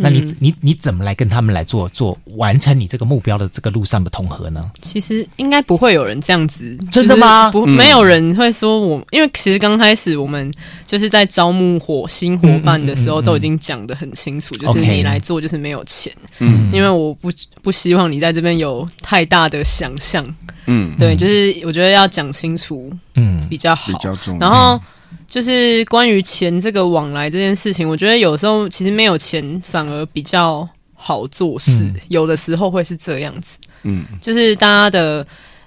[0.00, 4.70] 那你、嗯、你你怎么来跟他们来做做完成你这个目标的这个路上的统合呢？
[4.82, 7.50] 其实应该不会有人这样子，真的吗？
[7.50, 10.52] 不，没有人会说我，因为其实刚开始我们
[10.86, 17.30] 就是在招募伙新伙伴的时候，都已经讲得很清楚，就是你来做就是没有钱，嗯，因为我不
[17.62, 20.24] 不希望你在这边有太大的想象，
[20.66, 24.80] 嗯，对，就是我觉得要讲清楚，嗯，比较好，比较重要，然后。
[25.30, 33.56] 就是关于钱这个往来这件事情，我觉得有时候其实没有钱反而比较好做事，嗯、有的时候会是这样子。
[33.84, 35.24] 嗯，就是大家的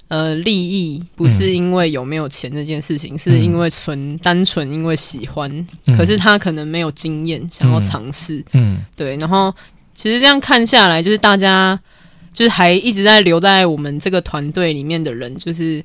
[0.09, 5.49] 呃利益不是因为有没有钱这件事情，嗯、是因为纯单纯因为喜欢，
[5.85, 8.39] 嗯、可是他可能没有经验，想要尝试。
[8.51, 9.15] 嗯，嗯对。
[9.15, 9.55] 然后
[9.95, 11.79] 其实这样看下来，就是大家
[12.33, 15.81] 就是还一直在留在我们这个团队里面的人，就是。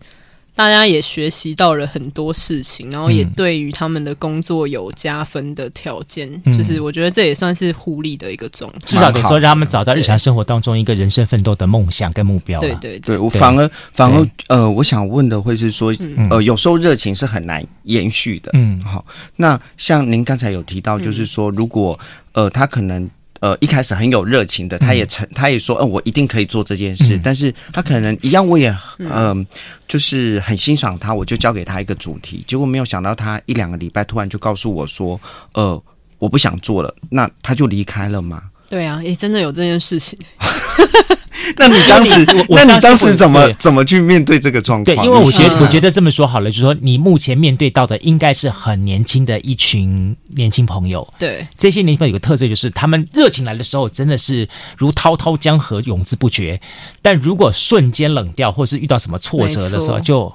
[0.58, 12.58] 大家也学习到了很多事情，然后也对于他们的工作有加分的条件，嗯、就是我觉得这也算是互利的一个状态，至少得说让他们找到日常生活当中一个人生奋斗的梦想跟目标。
[12.58, 15.94] 对对对，对我反而反而呃，我想问的会是说，
[16.28, 18.50] 呃，有时候热情是很难延续的。
[18.54, 21.96] 嗯，好，那像您刚才有提到，就是说如果
[22.32, 23.08] 呃他可能。
[23.40, 27.16] 呃，一开始很有热情的，他也成，他也说，嗯、呃，我一定可以做这件事。
[27.16, 29.46] 嗯、但是他可能一样，我也，嗯、呃，
[29.86, 32.44] 就是很欣赏他，我就交给他一个主题。
[32.46, 35.20] 结果没有想到，他一两个礼拜突然就告诉我说，
[35.52, 35.82] 呃，
[36.18, 38.42] 我不想做了，那他就离开了吗？
[38.68, 40.18] 对啊，诶，真的有这件事情。
[41.56, 44.84] 那你当时， 那你当时怎么怎么去面对这个状况？
[44.84, 51.06] 对，因为我觉得，我觉得这么说好了，就是说，你目前面对到的应该是很年轻的一群年轻朋友。
[51.18, 56.60] 对，这些年轻朋友有个特色，就是他们热情来的时候，真的是如滔滔江河，永之不绝；
[57.00, 60.30] 但如果瞬间冷掉，或是遇到什么挫折的时候，就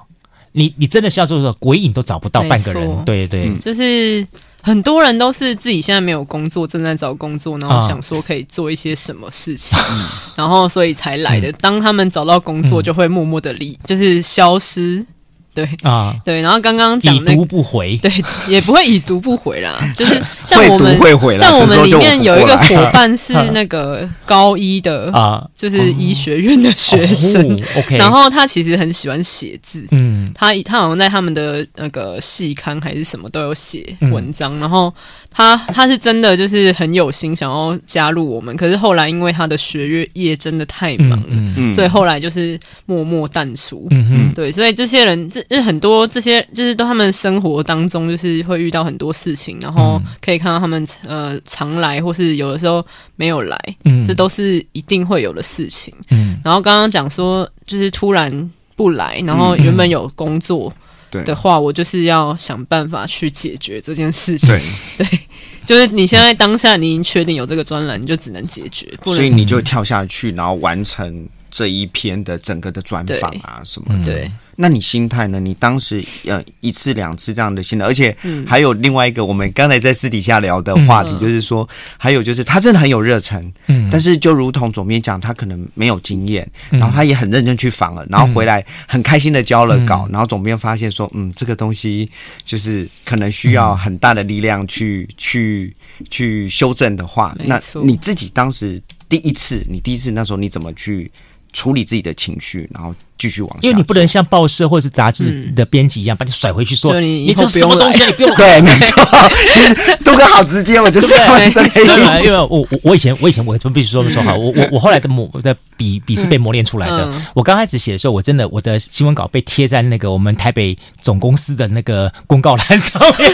[0.53, 3.05] 你你真的是要做说鬼影都找不到半个人。
[3.05, 4.25] 对对，就是。
[4.65, 11.51] 很多人都是自己现在没有工作，正在找工作，然后想说可以做一些什么事情，嗯、然后所以才来的。
[11.51, 15.05] 嗯、当他们找到工作，就会默默的离，就是消失。
[15.53, 18.11] 对啊，对，然后刚刚讲已读不回，对，
[18.47, 20.97] 也不会已读不回啦， 就是像我们
[21.37, 27.43] 像我们里面有一个伙伴是 那个高一的啊，就是医学院的学生，
[27.77, 34.91] OK，然后他其实很喜欢写字，嗯，他他好像在他们的那个系刊还是什么都有写文章，然后
[35.29, 45.42] 他他是真的就是很有心想要加入我们，可是后来因为他的学业业真的太忙了，所以后来就是默默淡出，嗯哼，对，所以这些人这。
[45.49, 55.93] 就是很多这些，就是都他们生活当中，就是会遇到很多事情，然后可以看到他们呃常来，或是有的时候没有来，嗯，这都是一定会有的事情。
[56.10, 60.73] 嗯，然后刚刚讲说，就是突然不来，然后原本有工作
[61.12, 64.49] 的话，我就是要想办法去解决这件事情。
[64.49, 64.62] 对，
[65.06, 65.19] 对，
[65.65, 74.06] 就是你现在当下你已经确定有这个专栏，你就只能解决，所以你就跳下去，然后完成这一篇的整个的专访啊什么的。
[74.06, 74.32] 对。
[74.55, 75.39] 那你心态呢？
[75.39, 92.09] 你当时呃一次两次这样的心态，而且还有另外一个，我们刚才在私底下聊的话题，就是说，还有就是他真的很有热忱，嗯，但是就如同总编讲，他可能没有经验，然后他也很认真去访了，然后回来很开心的交了稿，然后总编发现说，嗯，这个东西
[92.45, 95.75] 就是可能需要很大的力量去去
[96.09, 101.11] 去修正的话，那你自己当时第一次，你第一次那时候你怎么去
[101.51, 102.93] 处理自己的情绪，然后？
[103.17, 109.04] 继续往下，因为你不能像报社或者是杂志的编辑一样，把你甩回去说你你这什么东西，你不用 对，没错，
[109.52, 111.13] 其实都哥好直接，我就是
[112.23, 117.13] 因为我我我以前我以前我必须说说好，我我我后来的磨的笔笔是被磨练出来的。
[117.34, 123.34] 我刚开始写的时候，我真的我的新闻稿被贴在那个我们台北总公司的那个公告栏上面，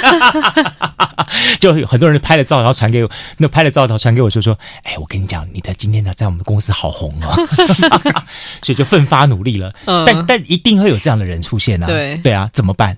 [1.60, 7.36] 就有很多人拍了照，然后传给我，那拍了照，然后传给我，说说，哎，我跟你讲，你的今天的，在我们公司好红啊，
[8.62, 9.68] 所以就奋发努力了。
[9.86, 11.88] 嗯，但但一定会有这样的人出现啊！
[11.88, 12.97] 对对啊，怎么办？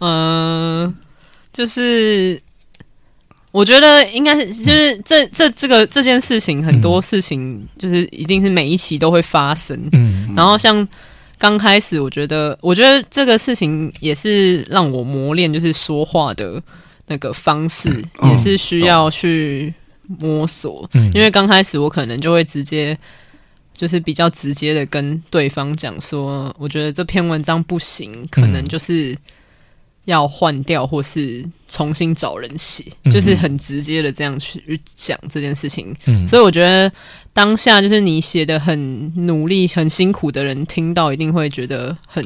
[0.00, 0.94] 嗯，
[1.52, 2.40] 就是
[3.50, 9.76] 我觉得应该是，就是这这这个这件事情，很多事情就是一定是每一期都会发生。
[9.92, 10.86] 嗯，然后像
[11.36, 16.62] 刚开始，我觉得我觉得这个事情也是让我磨练，就是说话的
[17.06, 19.72] 那个方式，也是需要去
[20.06, 20.88] 摸索。
[20.94, 22.96] 嗯，因为刚开始我可能就会直接。
[23.78, 29.16] 就是比较直接的跟对方讲说，我觉得这篇文章不行，可能就是
[30.06, 35.94] 要换掉，或是重新找人写，嗯、就是很直接的这样去讲这件事情。
[36.06, 36.90] 嗯、所以我觉得
[37.32, 42.20] 当下就是你写的很努力、很辛苦的人听到，一定会觉得很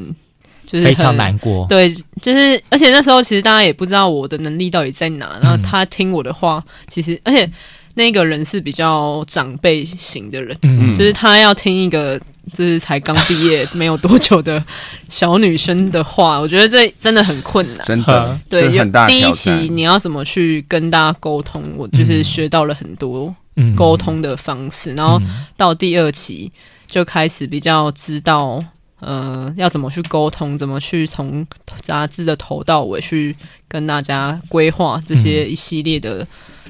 [0.64, 1.66] 就是非常难过。
[1.68, 7.52] 对，就是而且那时候其实大家也不知道我的能力到底在哪，然后他听我的话，其实而且。
[7.94, 12.18] 那个人是比较长辈型的人，嗯，就是他要听一个
[12.52, 14.62] 就是才刚毕业没有多久的
[15.08, 23.34] 小女生的话，我觉得这真的很困难，真的，对，很大第一期你要怎么去跟大家沟通，我就是学到了很多
[23.76, 25.20] 沟通的方式，然后
[25.56, 26.50] 到第二期
[26.86, 28.64] 就开始比较知道，
[29.02, 31.46] 呃，要怎么去沟通，怎么去从
[31.82, 33.36] 杂志的头到尾去
[33.68, 36.26] 跟大家规划这些一系列的。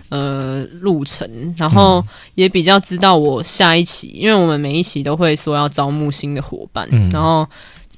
[0.08, 7.48] 呃，路程，然后也比较知道我下一期，因为我们每一期都会说要招募新的伙伴，嗯、然后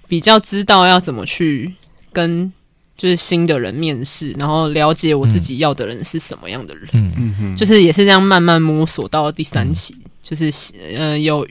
[0.06, 1.74] 比较知道要怎么去
[2.12, 2.52] 跟
[2.96, 10.50] 就是新的人面试，然后了解我自己要的人是什么样的人，嗯嗯嗯，就是也是这样慢慢摸索到第三期，就是
[10.96, 11.46] 呃有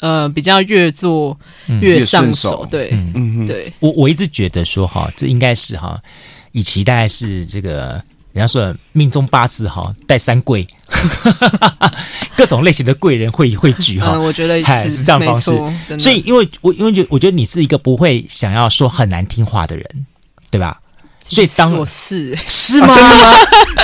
[0.00, 1.36] 呃比较越做
[1.80, 3.46] 越上手，嗯、对，嗯。
[3.46, 5.98] 对，我我一直觉得说哈，这应该是哈，
[6.52, 10.66] 以其大概是这个人家说的命中八字哈带三贵，
[12.36, 15.50] 各种类型的贵人会汇聚哈，我觉得是，是这样方式，
[15.98, 20.06] 所以因为我因为觉我觉得你是一个不会想要说很难听话的人，
[20.50, 20.78] 对吧？
[21.24, 22.36] 所以当我是。
[22.46, 22.94] 是吗？
[22.94, 23.32] 真的吗？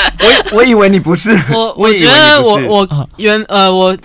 [0.52, 3.96] 我 我以为你不是，我我觉得我我原呃我。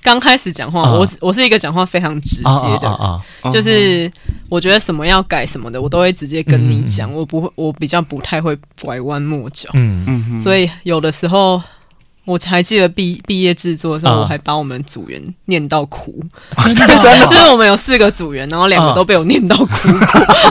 [0.00, 4.10] 刚开始讲话，啊、我我是一个讲话非常直接的，啊啊、就是
[4.48, 10.04] 我觉得什么要改什么的，我都会直接跟你讲，嗯、我不会，我比较不太会拐弯抹角，嗯。
[10.06, 11.60] 嗯，所以有的时候。
[12.28, 16.22] 我还记得毕毕业制作的时候，我还把我们组员念到哭，
[16.62, 16.86] 真的，
[17.26, 19.88] 就是我们有四个组员，然后两个都被我念到哭，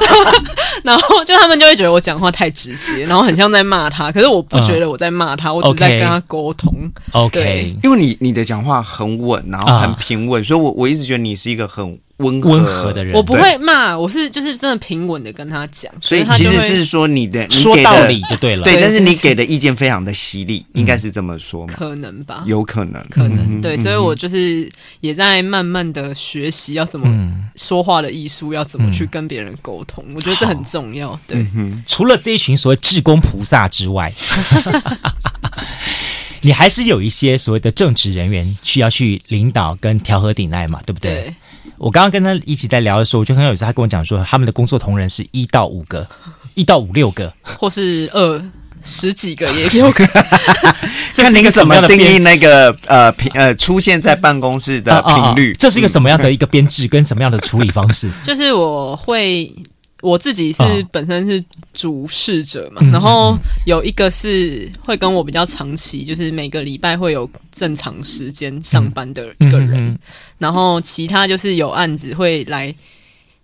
[0.84, 6.74] 然后就他们就会觉得我讲话太直接，然后很像在骂他，可是我不觉得我在骂他，我只是在跟他沟通。
[7.12, 12.00] OK，因为你你的讲话很稳，然后很平稳，所以我我一直觉得你是一个很。
[12.18, 21.74] 温温和的人，我不会骂，我是就是真的平稳的跟他讲，所以其实是说你的说道理就对了，对，但是你给的意见非常的犀利，应该是这么说吗？
[21.78, 24.68] 可能吧，有可能，可能对，所以我就是
[25.02, 27.08] 也在慢慢的学习要怎么
[27.56, 31.20] 说话的艺术，要怎么去跟别人沟通，我觉得这很重要。
[31.28, 31.46] 对，
[31.86, 34.12] 除了这一群所谓志公菩萨之外，
[36.42, 41.34] 你还是有一些所谓的正职人员需要去领导跟调和顶爱嘛，对不对？
[41.78, 43.66] 我刚刚跟他一起在聊的时候，我就很有意思。
[43.66, 46.08] 他跟我讲说，他们的工作同仁是一到五个，
[46.56, 48.42] 一到五六个，或是二
[48.82, 50.24] 十几个也有可能。
[51.16, 55.54] 看 您怎么定义那个呃频呃出现在办公室的频率？
[55.54, 58.10] 这是一个什么样的一个编制跟什么样的处理方式？
[58.24, 59.52] 就是我会。
[60.02, 61.44] 我自己是本身是
[61.74, 63.36] 主事者嘛，哦、然后
[63.66, 70.00] 有一个是会跟我比较长期，就是每个礼拜会有正常时间上班的一个人，嗯嗯嗯、
[70.38, 72.74] 然后其他就是有案子会来，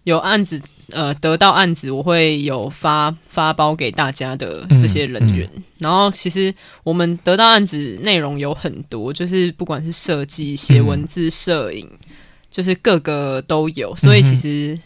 [0.03, 5.49] 有案子呃得到案子，我会有发发包给大家的这些人员。
[5.79, 12.15] 然后其实我们得到案子内容有很多，就是不管是设计、写文字、摄影，嗯、
[12.51, 14.79] 就是各个都有，所以其实。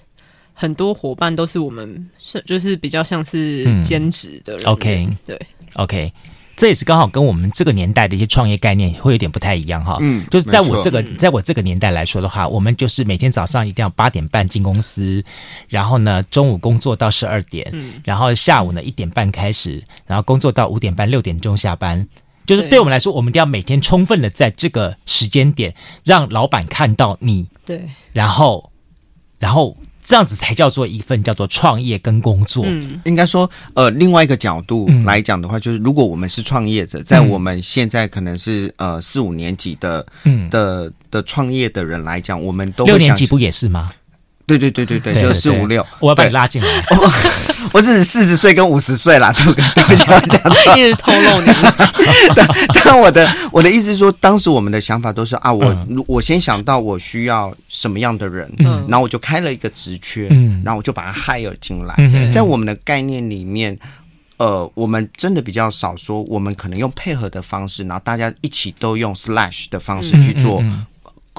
[0.59, 4.63] 很多伙伴都是我们是就是比较像是兼职的人。
[4.65, 5.39] 嗯、OK，对
[5.75, 6.11] ，OK，
[6.55, 9.99] 这也是刚好跟我们这个年代的一些创业概念会有点不太一样哈。
[10.01, 15.23] 嗯，就是在我这个，在我这个年代来说的话，我们就是每天早上一定要八点半进公司，
[15.69, 22.07] 然后呢中午工作到十二点，嗯，然后下午呢一点半开始，然后工作到五点半六点钟下班。
[22.47, 22.79] 就是对。
[22.79, 28.71] 我们来说，我们一定要每天充分的在这个时间点让老板看到你，对，然后，
[29.37, 29.77] 然后。
[30.07, 32.63] 这样子才叫做一份叫做创业跟工作。
[32.65, 43.89] 嗯，应该说，呃，另外一个角度来讲的话，嗯、就是如果我们是创业者，在我们现在可能是呃四五年级的，嗯的的创业的人来讲，我们都六年级不也是吗？
[44.47, 46.85] 对对对对对，就四五六，我要把你拉进来。
[47.73, 51.51] 我是四十岁跟五十岁啦，都跟大家讲，一直透露你。
[52.33, 58.49] 但但我的我的意思是说，当时我们的想法都是啊，我我先想到我需要什么样的人，
[58.87, 60.29] 然后我就开了一个职缺，
[60.63, 62.29] 然后我就把他 hire 进来。
[62.31, 63.77] 在我们的概念里面，
[64.37, 70.63] 呃，我们真的比较少说，我们可能用配合的方式，然后大家一起都用 slash 的方式去做。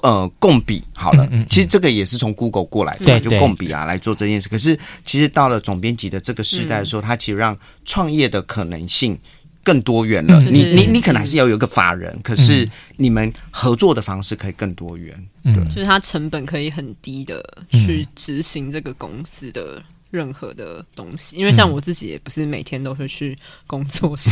[0.03, 4.49] 呃，共比好了，嗯嗯嗯、其实这个也是从 Google 过来的，就共比啊来做这件事。
[4.49, 9.19] 可是，其实到了总编辑的这个时代的时候，它、嗯、其实让创业的可能性
[9.63, 10.41] 更多元了。
[10.43, 15.15] 嗯、你你你可能还是要有一个法人，嗯、可是你们合作的方式可以更多元。
[15.45, 19.83] 嗯，对就是它成本可以很低的去执行这个公司的。
[20.11, 23.37] 任何的东西，因为像我自己也不是每天都会去
[23.67, 24.31] 工作室，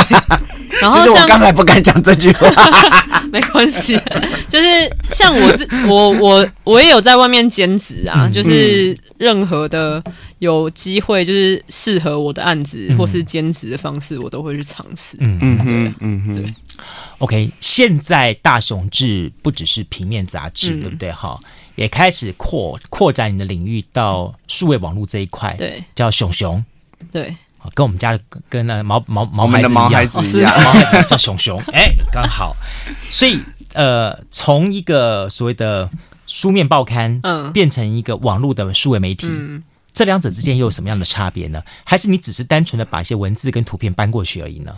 [0.80, 2.48] 然后我刚才不敢讲这句话，
[3.32, 3.98] 没关系，
[4.48, 4.66] 就是
[5.10, 10.02] 像我自我我我也有在外面兼职啊，就是任何的
[10.38, 15.16] 有机会，就是适合我的案子或是兼职的方式，我都会去尝试。
[15.20, 16.54] 嗯嗯嗯嗯，对。
[17.18, 21.12] OK，现在大熊志不只是平面杂志，对不对？
[21.12, 21.38] 哈。
[21.76, 26.62] 也开始扩扩展你的领域到数位网络这一块，对，叫熊熊，
[27.10, 27.34] 对，
[27.74, 32.54] 跟我们家的跟那毛毛毛孩子的毛孩子一样，毛孩子叫熊熊， 哎，刚好，
[33.10, 33.40] 所以
[33.72, 35.88] 呃，从一个所谓的
[36.26, 39.62] 书面报刊，嗯，变成一个网络的数位媒体，嗯，
[39.92, 41.62] 这两者之间又有什么样的差别呢？
[41.84, 44.74] 还是你只是单纯的把一些文字跟图片搬过去而已呢？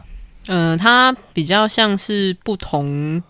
[0.46, 3.22] 嗯、呃，它比较像是不同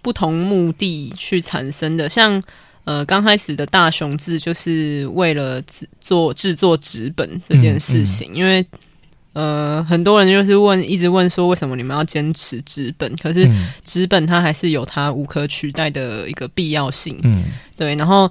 [0.00, 2.42] 不同目的去产生的，像。
[2.84, 8.66] 呃，刚开始的大雄字就是为了制做制作纸本这件事情，嗯嗯、因为
[9.34, 13.16] 呃，很多人就是问，一直问说为什么你们要坚持纸本？
[13.16, 13.48] 可是
[13.84, 17.18] 纸本它还是有它无可取代的一个必要性。
[17.22, 17.32] 嗯，
[17.76, 17.94] 对。
[17.94, 18.30] 然后，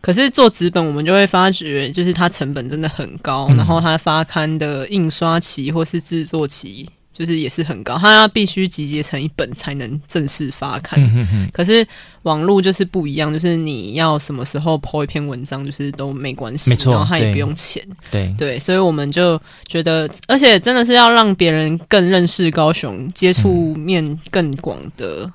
[0.00, 6.88] 可是做纸本，我们就会发觉，就是它成本真的很高，嗯、然后它发刊的印刷期或是制作期。
[7.12, 10.98] 就是也是很高，它要必须集结成一本才能正式发刊。
[10.98, 11.86] 嗯、哼哼，可是
[12.22, 17.86] 网络就是不一样，就是你要什么时候 po 一篇文章，就是都没关系，没错，然后它也不用钱。
[18.10, 25.30] 对对，所以我们就觉得，而且真的是要让别人更认识高雄，接触面更广的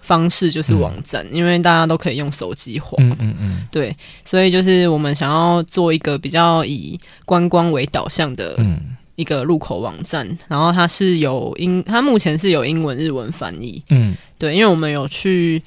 [0.00, 2.96] 方式就是网站，嗯、因为大家都可以用手机滑。
[2.98, 8.56] 嗯嗯嗯，对，所以就是我们想要做一个比较以观光为导向的。
[8.58, 8.96] 嗯。
[9.22, 13.80] 一个入口网站，然后它是有英，它目前是有英文、日文翻译。
[13.88, 15.62] 嗯，对，因为我们有去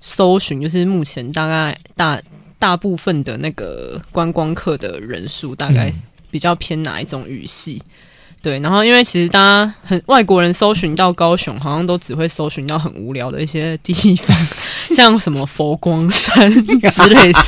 [0.00, 2.20] 搜寻，就是目前大概大
[2.58, 5.90] 大部分的那个观光客的人数，大概
[6.30, 7.80] 比较偏哪一种语系？
[7.80, 7.90] 嗯、
[8.42, 14.36] 对，然后因为其实大家很外国人搜寻到高雄，好像都只会搜寻到很无聊的一些地方，
[14.94, 16.50] 像什么佛光山
[16.90, 17.40] 之类的，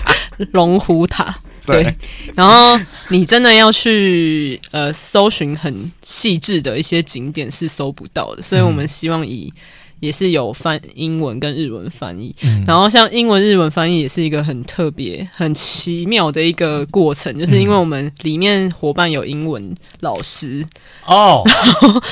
[0.53, 1.37] 龙虎塔。
[1.67, 1.95] 对，对，
[2.35, 9.53] 然后你真的要去呃搜寻很细致的一些景点是搜不到的，所以我们希望以
[10.01, 20.67] 也是有翻英文跟日文翻译，嗯、然后像英文日文翻译也是一个很特别、很奇妙的一个过程，就是因为我们里面伙伴有英文老师
[21.07, 21.45] 哦，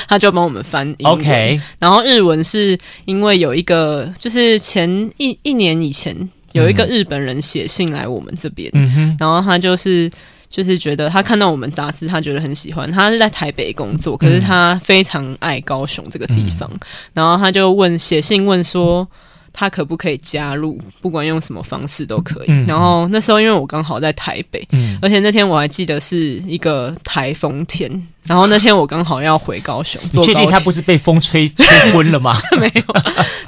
[0.07, 6.31] 他就帮我们翻英文，OK，然后日文是因为有一个就是前一一年以前。
[6.53, 10.11] 有一个日本人写信来我们这边，嗯、然后他就是
[10.49, 12.91] 就是觉得他看到我们杂志，他觉得很喜欢。
[12.91, 16.81] 他是在台北工作，可是他非常爱高雄这个地方，嗯、
[17.15, 19.07] 然后他就问写信问说
[19.53, 22.49] 他可不可以加入，不管用什么方式都可以。
[22.49, 27.91] 嗯、然后那时候因为我刚好在台北，嗯、而且那天我还记得是一个台风天，
[28.25, 32.37] 然后那天我刚好要回高雄，你确定他不是被风吹吹昏了吗？
[32.59, 32.83] 没有。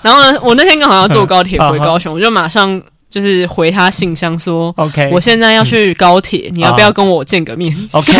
[0.02, 2.82] 然后呢，我那天刚好要坐高铁回 高雄，我就马上。
[3.12, 8.10] 就是回他信箱说，OK，我现在要去高铁，你要不要跟我见个面？OK，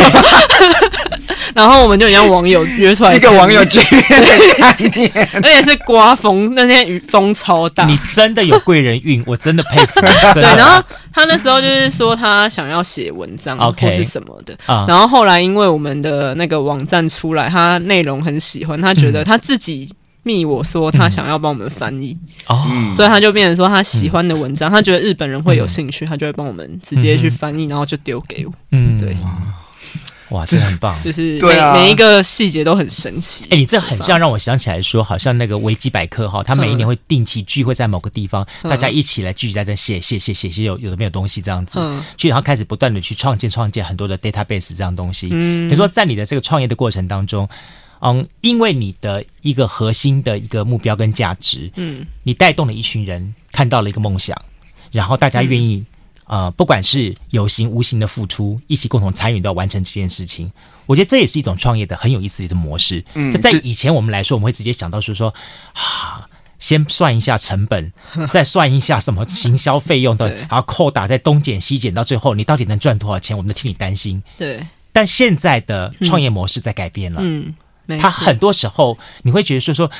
[1.56, 7.86] 然后我们就让网友约出来，一个网友见面而且是刮风，那天雨风超大。
[7.86, 10.00] 你真的有贵人运，我真的佩服。
[10.34, 14.54] 对，然后他那时候就是说他想要写文章或是什么的，
[14.86, 19.90] 然后后来因为我们的那个网站出来，他内容很喜欢，他觉得他自己。
[20.22, 22.16] 密我说他想要帮我们翻译。
[22.46, 28.52] 哦，嗯、所以他就变成说他喜欢的文章，嗯、他觉得日本人会有兴趣，嗯、他就会帮我们直接去翻译，嗯、然后就丢给我。
[28.70, 29.16] 嗯，对，
[30.30, 33.44] 哇，这很棒，就是每、啊、每一个细节都很神奇。
[33.44, 45.28] 哎、欸，你这很像让我想起来说，好像那个维基百科哈，他每一年会定期聚会在某个地方，嗯、大家一起来聚集在这写写写写写有有的没有东西这样子，嗯，去然后开始不断的去创建创建很多的 database 这样东西。
[45.30, 47.48] 嗯，比如说在你的这个创业的过程当中。
[48.04, 54.36] 嗯，因为你的一个核心的一个目标跟价值，嗯，你带动了一群人看到了一个梦想，
[54.90, 55.84] 然后大家愿意，
[56.26, 60.50] 嗯、呃，不管是有形无形的付出，一起共同参与到完成这件事情。
[60.86, 63.04] 我觉得这也是一种创业的很有意思的一种模式。
[63.14, 65.32] 嗯，在以前我们来说，我们会直接想到是说，
[65.74, 66.28] 啊，
[66.58, 67.92] 先算一下成本，
[68.28, 74.20] 再算一下什么行销费用的，对然后扣打再东减西减，到最后你到底能赚多少钱，我们都替你担心。
[74.36, 77.20] 对，但现在的创业模式在改变了。
[77.22, 77.54] 嗯。
[77.96, 79.90] 嗯他很多时候，你会觉得说说，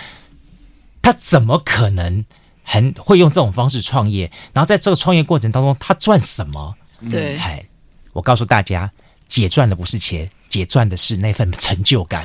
[1.01, 2.25] 他怎么可能
[2.63, 4.31] 很会用这种方式创业？
[4.53, 6.75] 然后在这个创业过程当中，他赚什么？
[7.11, 7.65] 对，哎，
[8.13, 8.91] 我告诉大家，
[9.27, 12.25] 姐赚的不是钱，姐赚的是那份成就感。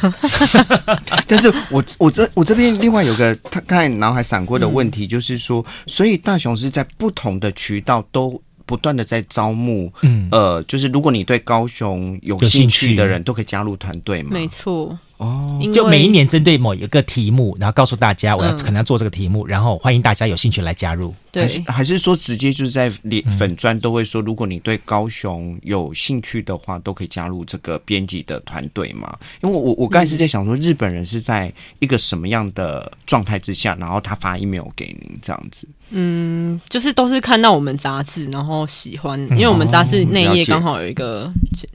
[1.28, 8.42] 但是我我这我这边另外有个他刚才脑海闪过的问题，就是说，嗯、所以大雄是在不同的渠道都。
[8.68, 14.32] 不断的在招募，嗯，呃，就是如果你对高雄有兴趣的人，都可以加入团队嘛。
[14.34, 21.14] 没错，哦，就每一年针对某一个题目，然后告诉大家我要可能要做这个题目，然后欢迎大家有兴趣来加入。
[21.34, 22.90] 还是还是说直接就是在
[23.38, 29.18] 粉砖都会说，如果你对高雄有兴趣的话，都可以加入这个编辑的团队嘛？
[29.42, 35.68] 因为我我刚才是在想说，日本人是在一个什么样的状态之下，然后他发 email 给您这样子。
[35.90, 41.32] 嗯，就是都是看到我们杂志，然后喜欢，因为我们杂志内页刚好有一个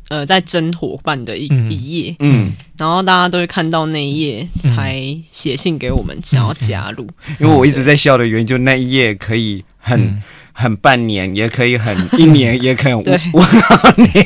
[0.08, 7.08] 呃在争伙伴的一一页，嗯，然后大家都会看到那一页才写信给我们想要加入。
[7.40, 13.20] 因为我一直在笑的原因，就那一页可以很很半年，也可以很一年，也可以 五年，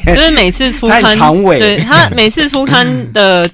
[0.06, 1.00] 就是每次出刊，
[1.58, 3.48] 对他每次出刊的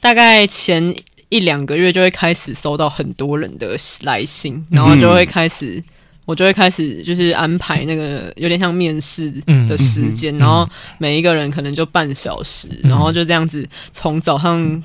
[0.00, 0.94] 大概前。
[1.28, 5.82] 一两个月就会开始收到很多人的来信，然后就会开始
[6.24, 9.30] 我就会开始就是安排那个有点像面试
[9.68, 10.68] 的时间，嗯嗯嗯、然后
[10.98, 14.82] 每一个人可能就半小时，嗯、然后就这样子从早上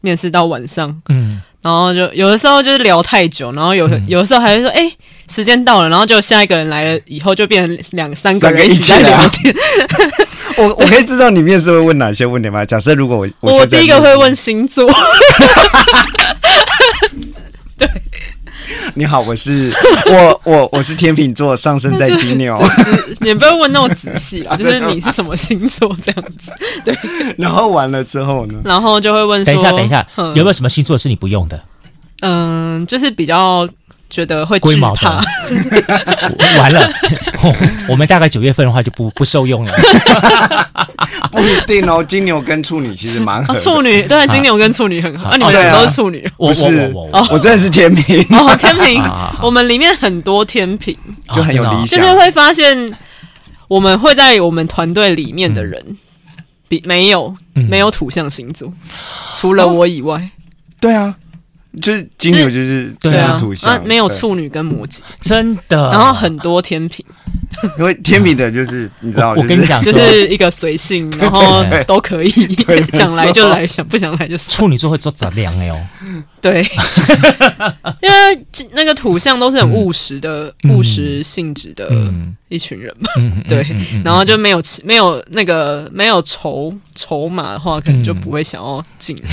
[0.00, 4.96] 面试到晚上，嗯，然后就有的时候就是聊太久，然后有有的时候还会说，哎、欸，
[5.28, 9.54] 时间到了，然后就下一个人来了以后就变成两三个人一起在聊天。
[10.56, 12.64] 我我可以知道你面试会问哪些问题吗？
[12.64, 14.90] 假设如果我我，我第一个会问星座，
[17.78, 17.88] 对，
[18.94, 19.72] 你好，我是
[20.10, 22.56] 我我我是天秤座，上升在金牛，
[23.20, 26.52] 你不要问那么仔细啊， 就是你是什么星座这样子，
[26.84, 26.94] 对。
[27.36, 28.60] 然后完了之后呢？
[28.64, 31.62] 然后就会问说，等一下，等一下，嗯、有没有什么星座是你不用的？
[32.22, 33.68] 嗯，就是比较。
[34.10, 35.20] 觉得会惧怕，
[36.58, 36.90] 完了，
[37.88, 39.72] 我们大概九月份的话就不不受用了，
[41.30, 42.02] 不一定哦。
[42.02, 45.28] 金牛跟处女其实蛮合，处女对，金牛跟处女很好。
[45.28, 48.18] 啊，你们俩都是处女，我是我，我真的是天秤。
[48.30, 49.02] 哦，天秤。
[49.42, 50.96] 我们里面很多天秤，
[51.34, 52.94] 就很有理想，就是会发现
[53.68, 55.98] 我们会在我们团队里面的人，
[56.66, 58.72] 比没有没有土象星座，
[59.34, 60.30] 除了我以外，
[60.80, 61.14] 对啊。
[61.78, 65.90] 就是金牛，就是对啊，土象，没有处女跟摩羯，真的。
[65.90, 67.04] 然后很多天平，
[67.78, 72.30] 因为天平的就是你知道，我跟你讲，就是一个随性，然后 都可以。
[72.92, 74.36] 想来就来，想不想来就。
[74.38, 75.78] 处女座会做杂粮哎哦，
[76.40, 76.62] 对，
[78.02, 81.90] 因为那个土象都是很务实的、务实性质的
[82.48, 83.08] 一群人嘛，
[83.48, 83.66] 对，
[84.04, 89.30] 然后就没有没有那个没有筹筹码的话，可能就不会想要进来，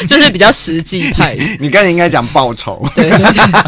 [0.08, 1.36] 就是比较实际派。
[1.60, 3.10] 你刚才应该讲报酬， 对，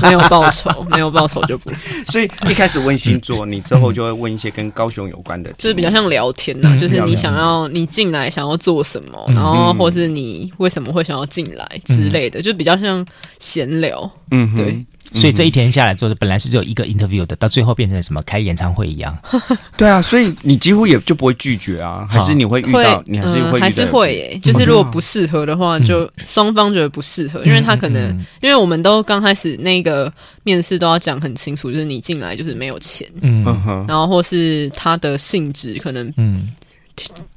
[0.00, 1.70] 没有报酬，没有报酬就不。
[2.06, 13.06] 所以一开始问星座，你之后就会问一些跟高雄有关的，就是比较像聊天呐、啊，嗯、就是你想要你进来想要做什么，嗯、然后或是你为什么会想要进来之类的，嗯、就比较像
[13.38, 14.10] 闲聊。
[14.30, 14.82] 嗯，对。
[15.14, 19.16] 所以这一天下来之后，本来是只有一个 interview 的，到最后变成什么开演唱会一样。
[19.76, 30.12] 对啊，所以你几乎也就不会拒绝啊，还是你会遇到，你还是会还是会诶，就是如果不适合的话，就双方觉得不适合，因为他可能因为我们都刚开始那个
[30.44, 33.44] 面试都要讲很清楚，就是你进来就是没有钱，嗯，
[33.86, 36.50] 然后或是他的性质可能，嗯，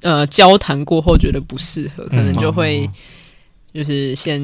[0.02, 2.90] 呃，交谈过后觉得不适合，可能就会。
[3.74, 4.40] 就是先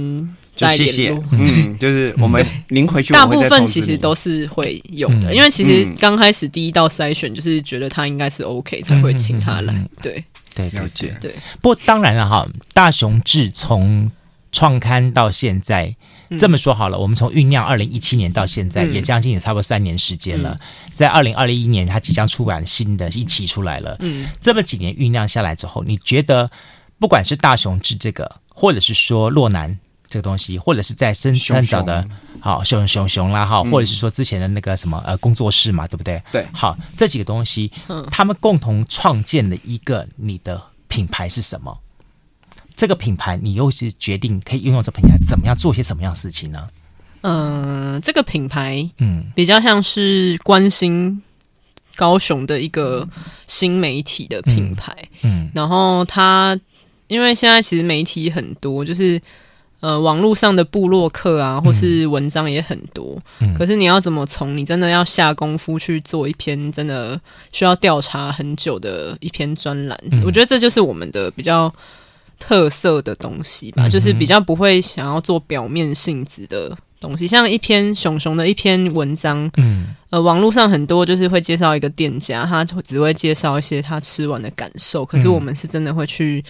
[0.62, 10.24] 再联络，嗯，就是我们您回去，大部分其实都是会有的，因为其实刚开始第一道筛选就是觉得他应该是 OK 才会请他来，对。
[10.54, 11.16] 对，了解。
[11.22, 11.34] 对。
[11.62, 14.12] 不过当然了哈，大雄志从
[14.52, 15.96] 创刊到现在，
[16.38, 20.58] 这么说好了，我们从酝酿二零一七年到现在，也将近也差不多三年时间了。
[20.94, 23.96] 在二零二一年，他即将出版新的一期出来了。
[24.02, 26.52] 嗯，这么几年酝酿下来之后，你觉得
[27.00, 28.30] 不管是大雄志这个？
[28.54, 29.80] 或者是说洛南
[30.12, 32.06] 这个东西，或者是在深山找的，
[32.42, 36.22] 好熊熊熊啦，哈，或者是说之前的那个什么呃工作室嘛，对不对？
[36.34, 41.80] 对，好，这几个东西，嗯，他们共同创建了一个你的品牌是什么？
[42.76, 46.68] 这个品牌你又是决定可以拥有这品牌怎么样做些什么样的事情呢？
[47.22, 51.24] 嗯，这个品牌，嗯，比较像是关心
[51.96, 53.08] 高雄的一个
[53.48, 56.60] 新媒体的品牌，嗯，嗯然后它。
[57.08, 59.22] 因为现在其实媒体很多，就是
[59.82, 63.20] 呃网络上的部落客啊，或是文章也很多。
[63.40, 67.20] 嗯、可是你要怎么从你真的要下功夫去做一篇真的
[67.52, 70.00] 需要调查很久的一篇专栏？
[70.12, 71.74] 嗯、我觉得这就是我们的比较
[72.40, 77.28] 特色的东西吧，嗯、就是比较不会想要做表面性质的东西。
[77.28, 85.04] 像一篇熊熊的一篇文章，嗯，呃，网络上很多就是会介绍一个店家，他只会介绍一些他吃完的感受。
[85.04, 86.44] 可是我们是真的会去。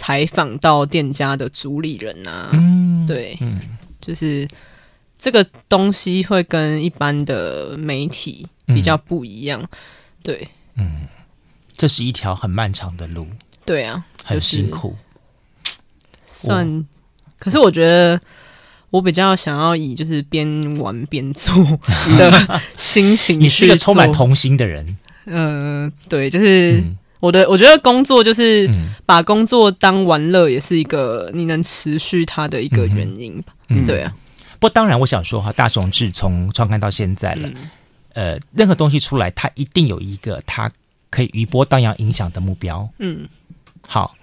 [0.00, 3.60] 采访到店家的主理人啊，嗯、对，嗯、
[4.00, 4.46] 就是
[5.18, 9.68] 这个东西会跟一般的媒体比较不一样，嗯、
[10.22, 11.08] 对，嗯，
[11.76, 13.26] 这是一条很漫长的路，
[13.66, 14.94] 对啊，很辛苦，
[16.30, 16.86] 算，
[17.40, 18.20] 可是我觉得
[18.90, 21.52] 我比较想要以就是边玩边做
[22.16, 26.78] 的心情， 你是一个充满童心的人，嗯、呃，对，就是。
[26.78, 28.70] 嗯我的我觉得工作就是
[29.04, 33.52] 把工作当玩乐，也是一个你能持续它的一个原因吧。
[33.68, 34.14] 嗯，对啊。
[34.60, 37.70] 不过当然，我想说哈，大雄志从创刊到现在了，嗯、
[38.14, 40.70] 呃，任何东西出来，它一定有一个它
[41.10, 42.88] 可以余波荡漾影响的目标。
[42.98, 43.28] 嗯，
[43.86, 44.14] 好，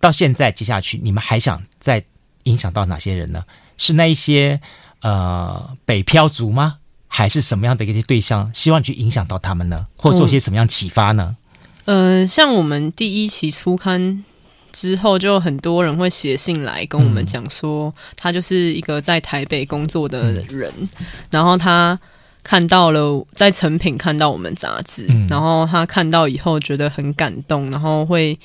[0.00, 2.04] 到现在接下去，你们还想再
[2.44, 3.44] 影响到哪些人呢？
[3.78, 4.60] 是那一些
[5.00, 6.76] 呃北漂族吗？
[7.08, 8.50] 还是什么样的一些对象？
[8.52, 9.86] 希望去影响到他们呢？
[9.96, 11.36] 或做些什么样启发呢？
[11.84, 14.24] 呃，像我们第一期初刊
[14.72, 20.88] 之后，就很多人会写信来跟我们讲说，他就是一个在台北工作的人，嗯、
[21.30, 21.98] 然后他
[22.42, 28.38] 看到了在成品看到我们杂志，嗯、然后他看到以后觉得很感动，然后会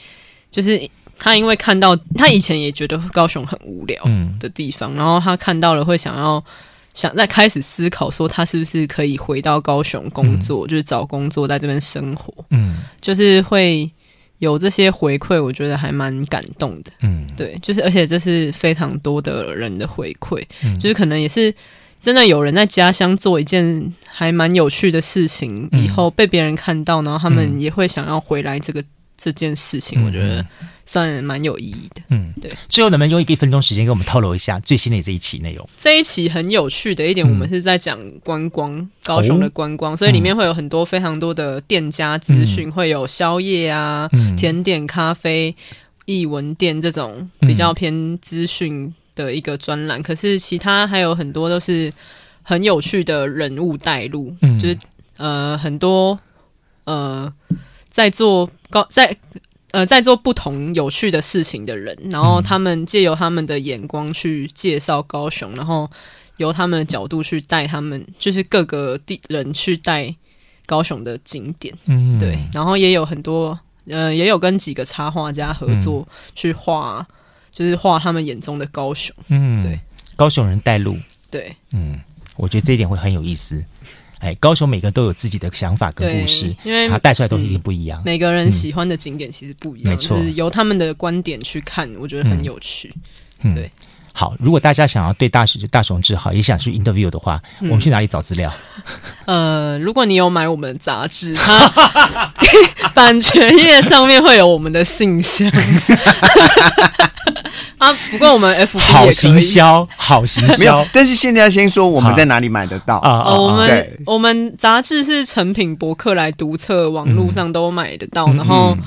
[0.51, 0.79] 就是
[1.17, 4.03] 他因为看到他以前也觉得高雄很无聊
[4.39, 6.43] 的地方，嗯、然后他看到了会想要
[6.93, 13.89] 想在开始思考说他是不是可以回到高雄工作，嗯、就是找工作在这边生活，嗯，就是会
[14.39, 21.53] 有这些回馈，我觉得还蛮感动的，嗯，对，就是而且这是非常多的人的回馈，嗯、就是可能也是。
[22.01, 28.85] 真的有人在家乡做一件还蛮有趣的事情，嗯、以后被别人看到，然后他们也会想要回来这个、嗯、
[29.17, 30.45] 这件事情，我觉得
[30.89, 32.01] 算蛮有意义的。
[32.09, 32.51] 嗯，对。
[32.67, 35.69] 最后能不能用一个一分钟时间给我们透露一下最新的这一期内容？
[35.77, 45.55] 这一期很有趣的一点，我们是在讲观光，嗯、高雄的观光，哦、所以里面会有很多非常多的店家资讯，嗯、会有宵夜啊、嗯、甜点、咖啡、
[46.05, 48.91] 艺文店这种比较偏资讯。
[49.15, 51.91] 的一个专栏，可是其他还有很多都是
[52.41, 54.77] 很有趣的人物带路，嗯、就是
[55.17, 56.17] 呃很多
[56.85, 57.29] 呃
[57.91, 59.13] 在做高在
[59.71, 65.89] 呃在做不同有趣的事情的人，然后他们借由他们的眼光去介绍高雄，然后
[66.37, 70.13] 由他们的角度去带他们，就是各个地人去带
[70.65, 77.07] 高雄的景点，嗯，对，然后也有很多呃也有跟几个插画家合作去画。
[77.51, 79.77] 就是画他们眼中的高雄，嗯，对，
[80.15, 80.95] 高雄人带路，
[81.29, 81.99] 对，嗯，
[82.37, 83.61] 我觉得这一点会很有意思。
[84.19, 87.99] 哎，高雄每个人都有自己的想法跟故事，因为他带出来的东西一定不一样。
[88.01, 92.93] 嗯、每个人喜欢的景点其实不一样，没错、嗯，由他们的观点去看，我觉得很有趣。
[93.41, 93.71] 嗯、对。
[94.11, 98.51] 好，如果大家想要对大雄大雄志好，也想去 interview 的话，嗯、我们去哪里找资料？
[99.25, 101.69] 呃，如果你有买我们的杂志，它
[102.93, 105.49] 版权页上面会有我们的信箱。
[107.79, 110.85] 啊，不过我们 F B 好行销，好行销。
[110.93, 113.23] 但是现在要先说我们在哪里买得到啊？
[113.25, 118.77] 哦，我们我们杂志是成品博客来独册，网络上都买得到，嗯、然后。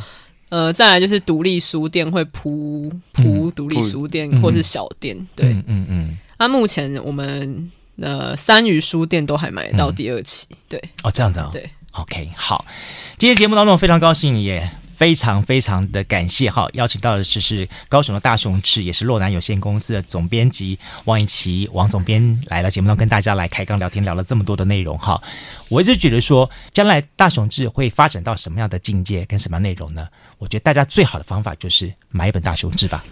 [0.52, 5.86] 呃，再来就是独立书店会铺铺独立书店或是小店，嗯、对，嗯嗯。
[5.88, 10.82] 嗯啊，目前我们呃三余书店都还买得到第二期，嗯、对。
[11.04, 11.50] 哦，这样子啊、哦。
[11.50, 12.66] 对，OK，好。
[13.16, 14.70] 今天节目当中非常高兴也。
[15.02, 25.20] 非常非常的感谢哈，邀请到的是是高雄的大雄志，也是洛南有限公司的总编辑王一琦王总编来了节目中跟大家来开刚聊天，聊了这么多的内容哈。
[25.72, 30.06] 我一直觉得说，将来大雄志会发展到什么样的境界跟什么样内容呢？
[30.38, 33.02] 我觉得大家最好的方法就是买一本大雄志吧，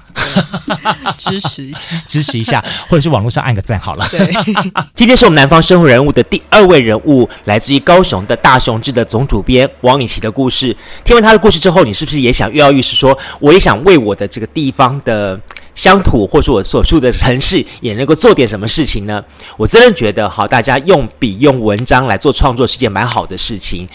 [1.19, 4.07] 支持一下， 支持一下，或者是网络上按个赞好了。
[4.11, 4.33] 对，
[4.95, 10.77] 今天是我们南方生活人物的第二位人物，来自于高雄的大雄志的总主编王以琪的故事。
[11.05, 11.81] 听完他的故事之后。
[11.81, 12.95] 你是不是也想跃跃欲试？
[12.95, 15.41] 说我也想为我的这个地方的
[15.75, 19.25] 乡土，或者我所住的城市，也能够做点什么事情呢？
[19.57, 23.89] 我真的觉得，好，大家用笔用文章来做创作是件蛮好的事情。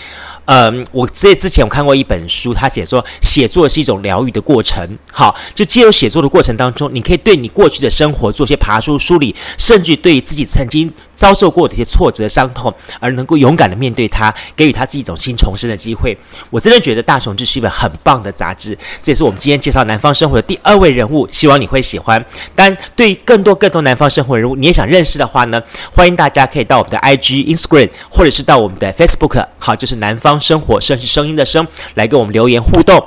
[0.45, 4.97] 嗯，我这之前我看过一本书，他写说写作是一种疗愈的过程。
[5.11, 16.15] 好，就借由写作的过程当中，你可以对你过去的生活做些爬梳梳理，甚至对自己曾经遭受过的一些挫折伤痛，而能够勇敢的面对它，给予他自己一种新重生的机会。
[16.51, 22.23] 我真的觉得《大雄志》是一本很棒的杂志，这也是我们今天介绍南方生活的第二位人物，希望你会喜欢。
[22.55, 25.59] 但对于更多更多南方生活人物，你也想认识的话呢，
[25.91, 30.34] 欢迎大家可以到我们的 IG、Instagram，或者是到我们的 Facebook，好，就是南方。
[30.39, 31.65] 生活甚是声音的声，
[31.95, 33.03] 来给我们留言互动，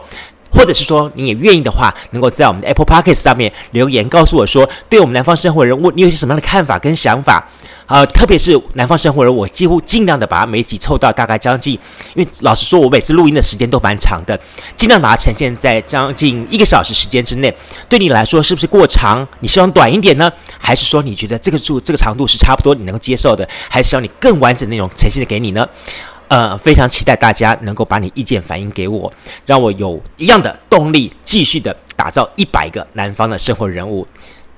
[0.50, 7.48] 或者是说你也愿意的话，能够在我们的 Apple Podcast 上面留言，告诉我说，对我们南方生活人物，你有些什么样的看法跟想法？
[7.86, 11.72] 呃，特别是南方生活人，我几乎尽量的把它每集凑到大概将近，
[12.14, 14.38] 因为老实说，我每次录音的时间都蛮长的，
[14.76, 17.50] 尽量把它呈现在将近一个小时时间之内。
[17.88, 19.26] 对你来说，是不是过长？
[19.40, 20.30] 你希望短一点呢？
[20.58, 23.48] 还是说你觉得这个数这个长度是差不多你能够接受的？
[23.70, 25.66] 还是希望你更完整的内容呈现的给你呢？
[26.28, 29.10] 呃，非常期待大家能够把你意见反映给我，
[29.46, 34.06] 让我有一样的动力，继续的打造一百个南方的生活人物。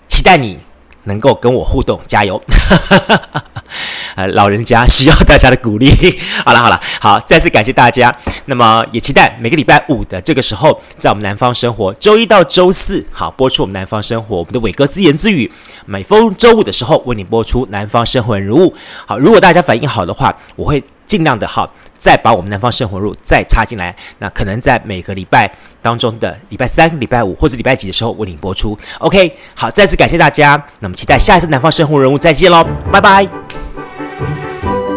[0.09, 0.59] 期待你
[1.05, 2.43] 能够跟我互动，加油！
[4.17, 5.89] 呃，老人家需要大家的鼓励。
[6.45, 8.13] 好了好了，好，再次感谢大家。
[8.47, 15.51] 那么也期待每个礼拜五的这个时候，在我们南方生活，周一到周四，好播出我们南方生活，我们的伟哥自言自语。
[15.87, 18.75] 每逢周五的时候，为你播出南方生活人物。
[19.07, 20.83] 好，如果大家反应好的话，我会。
[21.11, 23.93] 尽量的好，再把我们南方生活人物再插进来。
[24.19, 25.51] 那可能在每个礼拜
[25.83, 28.79] 当中的礼拜三、礼拜五或者礼拜几的时候为您播出。
[29.01, 30.63] OK，好，再次感谢大家。
[30.79, 33.27] 那么期待下一次南方生活人物再见喽，拜拜。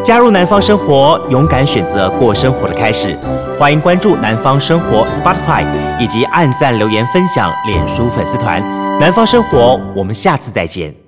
[0.04, 3.18] 加入南方生活，勇敢选择过生活的开始。
[3.58, 5.66] 欢迎关注南方生活 Spotify
[6.00, 8.62] 以及按赞、留言、分享脸书粉丝团。
[9.00, 11.03] 南方生活，我们下次再见。